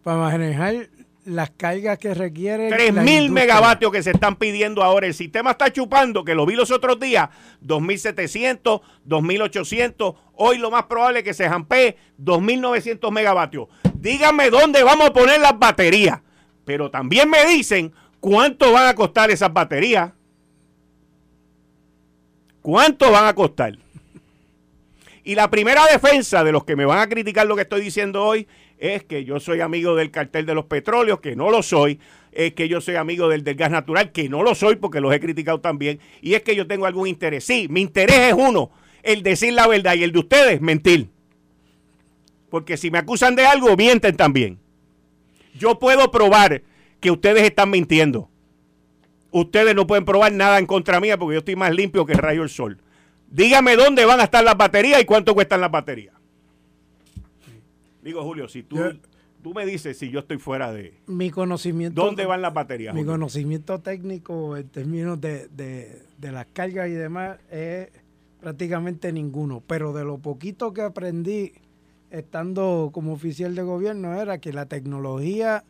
[0.05, 0.91] Para manejar
[1.29, 2.73] las cargas que requieren.
[2.73, 5.07] 3.000 megavatios que se están pidiendo ahora.
[5.07, 7.29] El sistema está chupando, que lo vi los otros días,
[7.65, 10.17] 2.700, 2.800.
[10.35, 13.69] Hoy lo más probable es que se jampee 2.900 megavatios.
[13.95, 16.21] Díganme dónde vamos a poner las baterías.
[16.65, 20.13] Pero también me dicen cuánto van a costar esas baterías.
[22.63, 23.79] ¿Cuánto van a costar?
[25.25, 28.25] Y la primera defensa de los que me van a criticar lo que estoy diciendo
[28.25, 28.49] hoy
[28.79, 31.99] es que yo soy amigo del cartel de los petróleos, que no lo soy,
[32.33, 35.13] es que yo soy amigo del, del gas natural, que no lo soy porque los
[35.13, 37.45] he criticado también, y es que yo tengo algún interés.
[37.45, 38.71] Sí, mi interés es uno,
[39.03, 41.09] el decir la verdad, y el de ustedes, mentir.
[42.51, 44.59] Porque si me acusan de algo, mienten también.
[45.55, 46.63] Yo puedo probar
[47.01, 48.31] que ustedes están mintiendo.
[49.31, 52.19] Ustedes no pueden probar nada en contra mía porque yo estoy más limpio que el
[52.19, 52.81] rayo del sol.
[53.29, 56.18] Dígame dónde van a estar las baterías y cuánto cuestan las baterías.
[58.09, 58.79] Digo, Julio, si tú,
[59.43, 60.95] tú me dices si yo estoy fuera de...
[61.07, 62.03] Mi conocimiento...
[62.03, 62.95] ¿Dónde van las baterías?
[62.95, 67.89] Mi conocimiento técnico en términos de, de las cargas y demás es
[68.41, 69.63] prácticamente ninguno.
[69.67, 71.53] Pero de lo poquito que aprendí
[72.11, 75.65] estando como oficial de gobierno era que la tecnología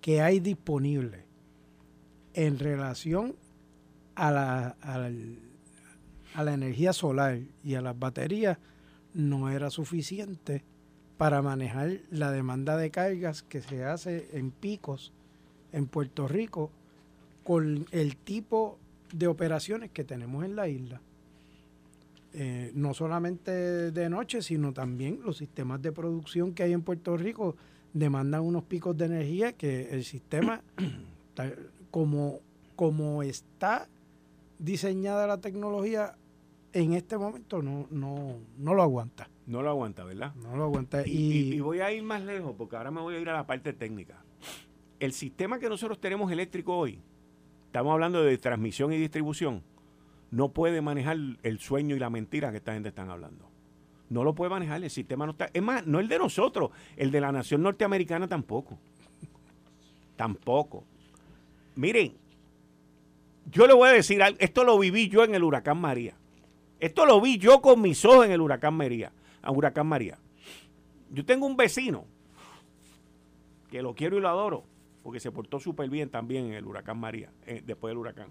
[0.00, 1.24] que hay disponible
[2.34, 3.34] en relación
[4.14, 8.58] a la, a la, energía solar y a las baterías
[9.12, 10.64] no era suficiente
[11.16, 15.12] para manejar la demanda de cargas que se hace en picos
[15.72, 16.70] en Puerto Rico
[17.44, 18.78] con el tipo
[19.12, 21.00] de operaciones que tenemos en la isla.
[22.32, 27.16] Eh, no solamente de noche, sino también los sistemas de producción que hay en Puerto
[27.16, 27.54] Rico
[27.92, 30.60] demandan unos picos de energía que el sistema,
[31.92, 32.40] como,
[32.74, 33.88] como está
[34.58, 36.16] diseñada la tecnología,
[36.72, 39.28] en este momento no, no, no lo aguanta.
[39.46, 40.34] No lo aguanta, ¿verdad?
[40.36, 41.06] No lo aguanta.
[41.06, 43.46] Y, y, voy a ir más lejos, porque ahora me voy a ir a la
[43.46, 44.22] parte técnica.
[45.00, 47.00] El sistema que nosotros tenemos eléctrico hoy,
[47.66, 49.62] estamos hablando de transmisión y distribución,
[50.30, 53.54] no puede manejar el sueño y la mentira que esta gente están hablando.
[54.10, 55.50] No lo puede manejar, el sistema no está.
[55.52, 58.78] Es más, no el de nosotros, el de la nación norteamericana tampoco.
[60.16, 60.84] tampoco.
[61.74, 62.14] Miren,
[63.50, 66.14] yo le voy a decir algo, esto lo viví yo en el huracán María.
[66.80, 69.12] Esto lo vi yo con mis ojos en el huracán María.
[69.44, 70.18] A huracán María.
[71.10, 72.06] Yo tengo un vecino
[73.70, 74.64] que lo quiero y lo adoro,
[75.02, 78.28] porque se portó súper bien también en el huracán María, eh, después del huracán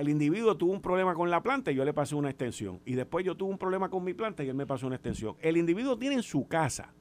[0.00, 2.80] el individuo tuvo un problema con la planta y yo le pasé una extensión.
[2.84, 5.36] Y después yo tuve un problema con mi planta y él me pasó una extensión.
[5.40, 6.92] El individuo tiene en su casa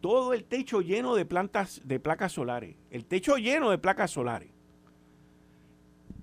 [0.00, 2.76] todo el techo lleno de plantas, de placas solares.
[2.90, 4.50] El techo lleno de placas solares.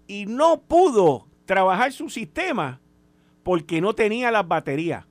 [0.07, 2.79] Y no pudo trabajar su sistema
[3.47, 5.05] porque no tenía las baterías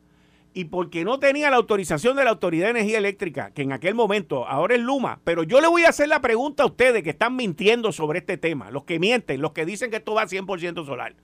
[0.53, 3.95] y porque no tenía la autorización de la Autoridad de Energía Eléctrica, que en aquel
[3.95, 7.09] momento, ahora es Luma, pero yo le voy a hacer la pregunta a ustedes que
[7.09, 10.85] están mintiendo sobre este tema, los que mienten, los que dicen que esto va 100%
[10.85, 11.15] solar.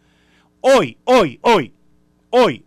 [0.62, 1.74] Hoy, hoy, hoy,
[2.30, 2.64] hoy,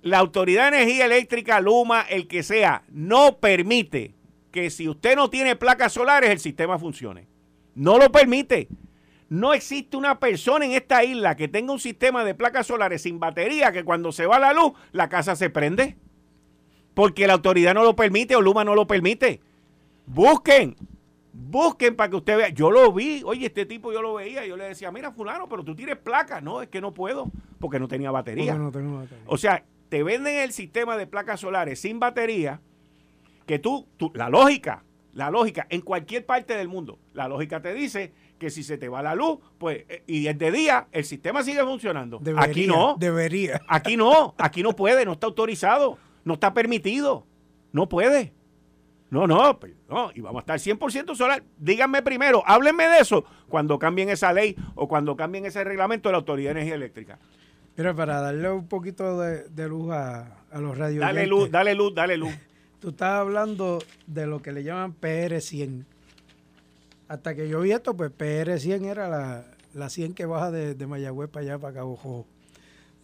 [0.00, 4.14] la Autoridad de Energía Eléctrica, Luma, el que sea, no permite
[4.52, 7.26] que si usted no tiene placas solares el sistema funcione.
[7.74, 8.68] No lo permite.
[9.28, 13.18] No existe una persona en esta isla que tenga un sistema de placas solares sin
[13.18, 15.96] batería que cuando se va la luz, la casa se prende.
[16.94, 19.40] Porque la autoridad no lo permite o Luma no lo permite.
[20.06, 20.76] Busquen,
[21.32, 22.48] busquen para que usted vea.
[22.50, 25.64] Yo lo vi, oye, este tipo yo lo veía, yo le decía, mira fulano, pero
[25.64, 26.42] tú tienes placas.
[26.42, 28.54] No, es que no puedo, porque no tenía batería.
[28.54, 29.08] No batería.
[29.26, 32.60] O sea, te venden el sistema de placas solares sin batería,
[33.46, 37.74] que tú, tú, la lógica, la lógica, en cualquier parte del mundo, la lógica te
[37.74, 41.04] dice que si se te va la luz, pues, eh, y es de día, el
[41.04, 42.20] sistema sigue funcionando.
[42.36, 42.96] aquí no.
[42.98, 43.60] Debería.
[43.68, 47.26] Aquí no, aquí no puede, no está autorizado, no está permitido,
[47.72, 48.32] no puede.
[49.08, 51.42] No, no, pues, no, y vamos a estar 100% solar.
[51.58, 56.12] Díganme primero, háblenme de eso cuando cambien esa ley o cuando cambien ese reglamento de
[56.14, 57.18] la Autoridad de Energía Eléctrica.
[57.76, 61.00] Pero para darle un poquito de, luz a, los radios.
[61.00, 62.34] Dale luz, dale luz, dale luz.
[62.80, 65.84] Tú estás hablando de lo que le llaman PR100
[67.08, 69.44] hasta que yo vi esto, pues PR100 era la,
[69.74, 72.26] la 100 que baja de, de, Mayagüez para allá, para Cabo Jojo.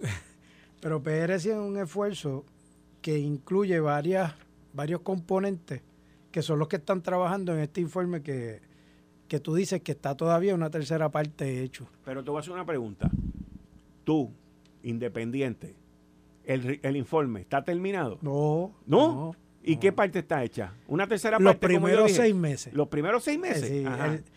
[0.80, 2.44] Pero PR100 es un esfuerzo
[3.00, 4.34] que incluye varias,
[4.72, 5.82] varios componentes
[6.30, 8.62] que son los que están trabajando en este informe que,
[9.28, 11.86] que tú dices que está todavía una tercera parte hecho.
[12.04, 13.10] Pero te voy a hacer una pregunta.
[14.04, 14.30] Tú,
[14.82, 15.76] independiente,
[16.44, 18.18] el, el informe, ¿está terminado?
[18.22, 18.72] No.
[18.86, 19.08] ¿No?
[19.08, 20.74] no ¿Y qué parte está hecha?
[20.88, 21.44] ¿Una tercera parte?
[21.44, 22.74] Los primeros seis meses.
[22.74, 23.68] ¿Los primeros seis meses?
[23.68, 23.84] Sí,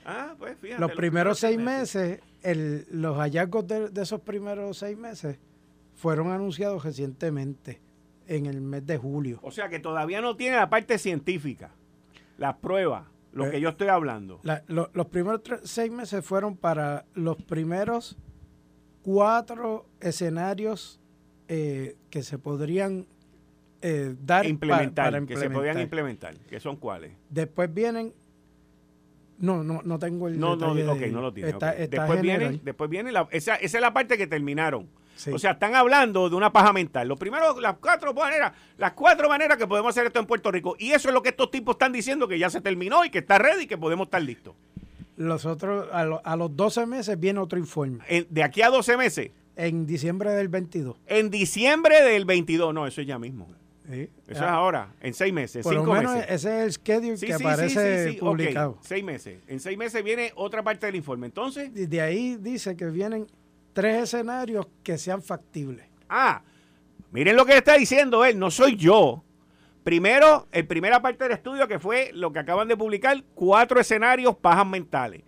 [0.06, 0.80] ah, pues fíjate.
[0.80, 5.40] Los, primeros seis meses, el, los hallazgos de, esos primeros seis meses
[5.96, 7.82] fueron anunciados recientemente,
[8.28, 9.40] en el mes de julio.
[9.42, 11.72] O sea que todavía no tiene la parte científica,
[12.38, 14.42] las pruebas, lo eh, que yo estoy hablando.
[14.68, 18.18] los primeros seis meses fueron para los primeros
[19.02, 21.00] cuatro escenarios
[21.48, 23.08] eh, que se podrían
[23.88, 27.12] eh, dar implementar, para, que se podían implementar, que son cuáles.
[27.30, 28.14] Después vienen
[29.38, 31.54] no, no, no tengo el no, no, ok, no lo tiene.
[31.90, 34.88] después, viene, después viene la, esa, esa es la parte que terminaron.
[35.32, 37.08] O sea, están hablando de una paja mental.
[37.08, 40.76] Los primeros, las cuatro maneras, las cuatro maneras que podemos hacer esto en Puerto Rico.
[40.80, 43.20] Y eso es lo que estos tipos están diciendo que ya se terminó y que
[43.20, 44.56] está ready y que podemos estar listos.
[45.16, 48.04] Los otros, a, a los 12 meses viene otro informe.
[48.30, 49.32] de aquí a 12 meses.
[49.56, 50.98] En diciembre del 22.
[51.08, 53.48] En diciembre del 22, no, eso es ya mismo.
[53.88, 56.32] Eso es ahora, en seis meses, Por cinco lo menos meses.
[56.32, 58.78] ese es el schedule que aparece publicado.
[58.82, 59.40] Seis meses.
[59.48, 61.28] En seis meses viene otra parte del informe.
[61.28, 61.72] Entonces.
[61.74, 63.28] De ahí dice que vienen
[63.74, 65.86] tres escenarios que sean factibles.
[66.10, 66.42] Ah,
[67.12, 69.24] miren lo que está diciendo él, no soy yo.
[69.84, 74.36] Primero, en primera parte del estudio, que fue lo que acaban de publicar, cuatro escenarios
[74.36, 75.22] pajas mentales.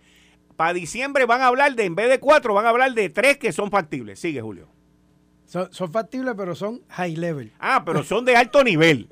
[0.56, 3.36] Para diciembre van a hablar de, en vez de cuatro, van a hablar de tres
[3.36, 4.18] que son factibles.
[4.18, 4.68] Sigue, Julio.
[5.48, 7.50] Son, son factibles, pero son high level.
[7.58, 9.08] Ah, pero son de alto nivel.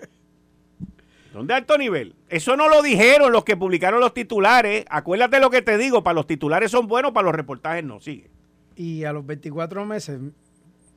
[1.33, 2.15] Son de alto nivel.
[2.29, 4.85] Eso no lo dijeron los que publicaron los titulares.
[4.91, 8.01] Acuérdate lo que te digo, para los titulares son buenos, para los reportajes no.
[8.01, 8.29] Sigue.
[8.75, 10.21] Y a los 24 meses,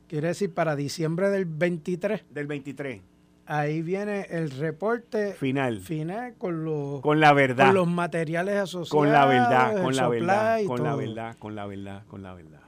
[0.10, 2.26] quiere decir para diciembre del 23.
[2.30, 3.02] Del 23
[3.46, 8.90] ahí viene el reporte final final con los con la verdad con los materiales asociados
[8.92, 12.62] con la verdad con la verdad con la verdad con la verdad con la verdad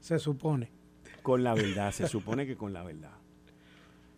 [0.00, 0.70] se supone
[1.22, 3.12] con la verdad se supone que con la verdad.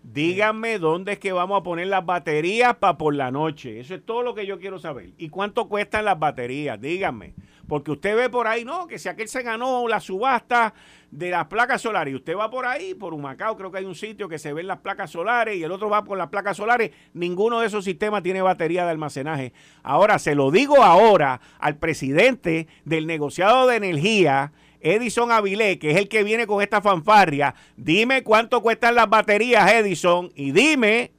[0.03, 3.81] Díganme dónde es que vamos a poner las baterías para por la noche.
[3.81, 5.11] Eso es todo lo que yo quiero saber.
[5.19, 7.35] Y cuánto cuestan las baterías díganme.
[7.71, 10.75] Porque usted ve por ahí, no, que si aquel se ganó la subasta
[11.13, 13.95] de las placas solares y usted va por ahí, por Humacao, creo que hay un
[13.95, 16.91] sitio que se ven las placas solares y el otro va por las placas solares,
[17.15, 19.53] ninguno de esos sistemas tiene batería de almacenaje.
[19.85, 25.97] Ahora, se lo digo ahora al presidente del negociado de energía, Edison Avilé, que es
[25.97, 31.13] el que viene con esta fanfarria, dime cuánto cuestan las baterías, Edison, y dime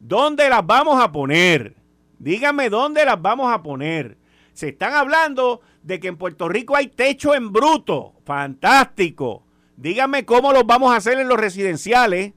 [0.00, 1.74] dónde las vamos a poner.
[2.18, 4.16] Dígame dónde las vamos a poner.
[4.52, 8.14] Se están hablando de que en Puerto Rico hay techo en bruto.
[8.24, 9.44] Fantástico.
[9.76, 12.32] Díganme cómo los vamos a hacer en los residenciales.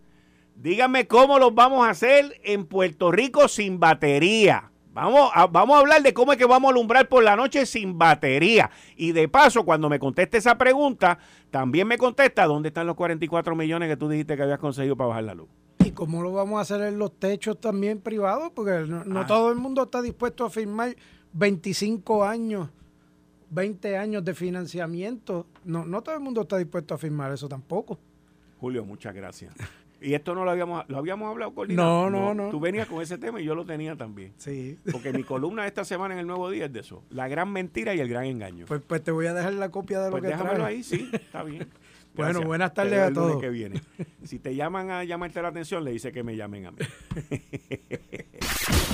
[0.56, 4.72] Díganme cómo los vamos a hacer en Puerto Rico sin batería.
[4.98, 7.68] Vamos a, vamos a hablar de cómo es que vamos a alumbrar por la noche
[7.68, 8.72] sin batería.
[8.96, 11.20] Y de paso, cuando me conteste esa pregunta,
[11.52, 15.10] también me contesta dónde están los 44 millones que tú dijiste que habías conseguido para
[15.10, 15.50] bajar la luz.
[15.86, 18.52] ¿Y cómo lo vamos a hacer en los techos también privados?
[18.56, 19.28] Porque no, ah.
[19.28, 20.96] todo el mundo está dispuesto a firmar
[21.32, 22.68] 25 años,
[23.52, 25.46] 20 años de financiamiento.
[25.64, 28.00] No, no todo el mundo está dispuesto a firmar eso tampoco.
[28.60, 29.54] Julio, muchas gracias.
[30.02, 33.02] Y esto no lo habíamos, lo habíamos hablado con no, no, no, Tú venías con
[33.02, 34.34] ese tema y yo lo tenía también.
[34.38, 34.78] Sí.
[34.92, 37.04] Porque mi columna esta semana en el Nuevo Día es de eso.
[37.10, 38.66] La gran mentira y el gran engaño.
[38.68, 41.10] Pues, pues te voy a dejar la copia de lo pues que déjamelo ahí, sí,
[41.14, 41.68] está bien.
[42.18, 43.40] Bueno, buenas tardes a todos.
[43.40, 43.82] Que viene.
[44.24, 46.78] Si te llaman a llamarte la atención, le dice que me llamen a mí.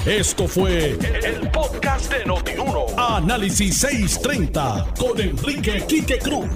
[0.06, 2.88] Esto fue el, podcast de Notiuno.
[2.98, 6.50] Análisis 630 con Enrique Quique Cruz.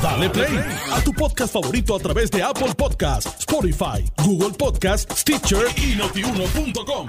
[0.00, 0.56] Dale play
[0.92, 7.08] a tu podcast favorito a través de Apple Podcasts, Spotify, Google Podcasts, Stitcher y notiuno.com.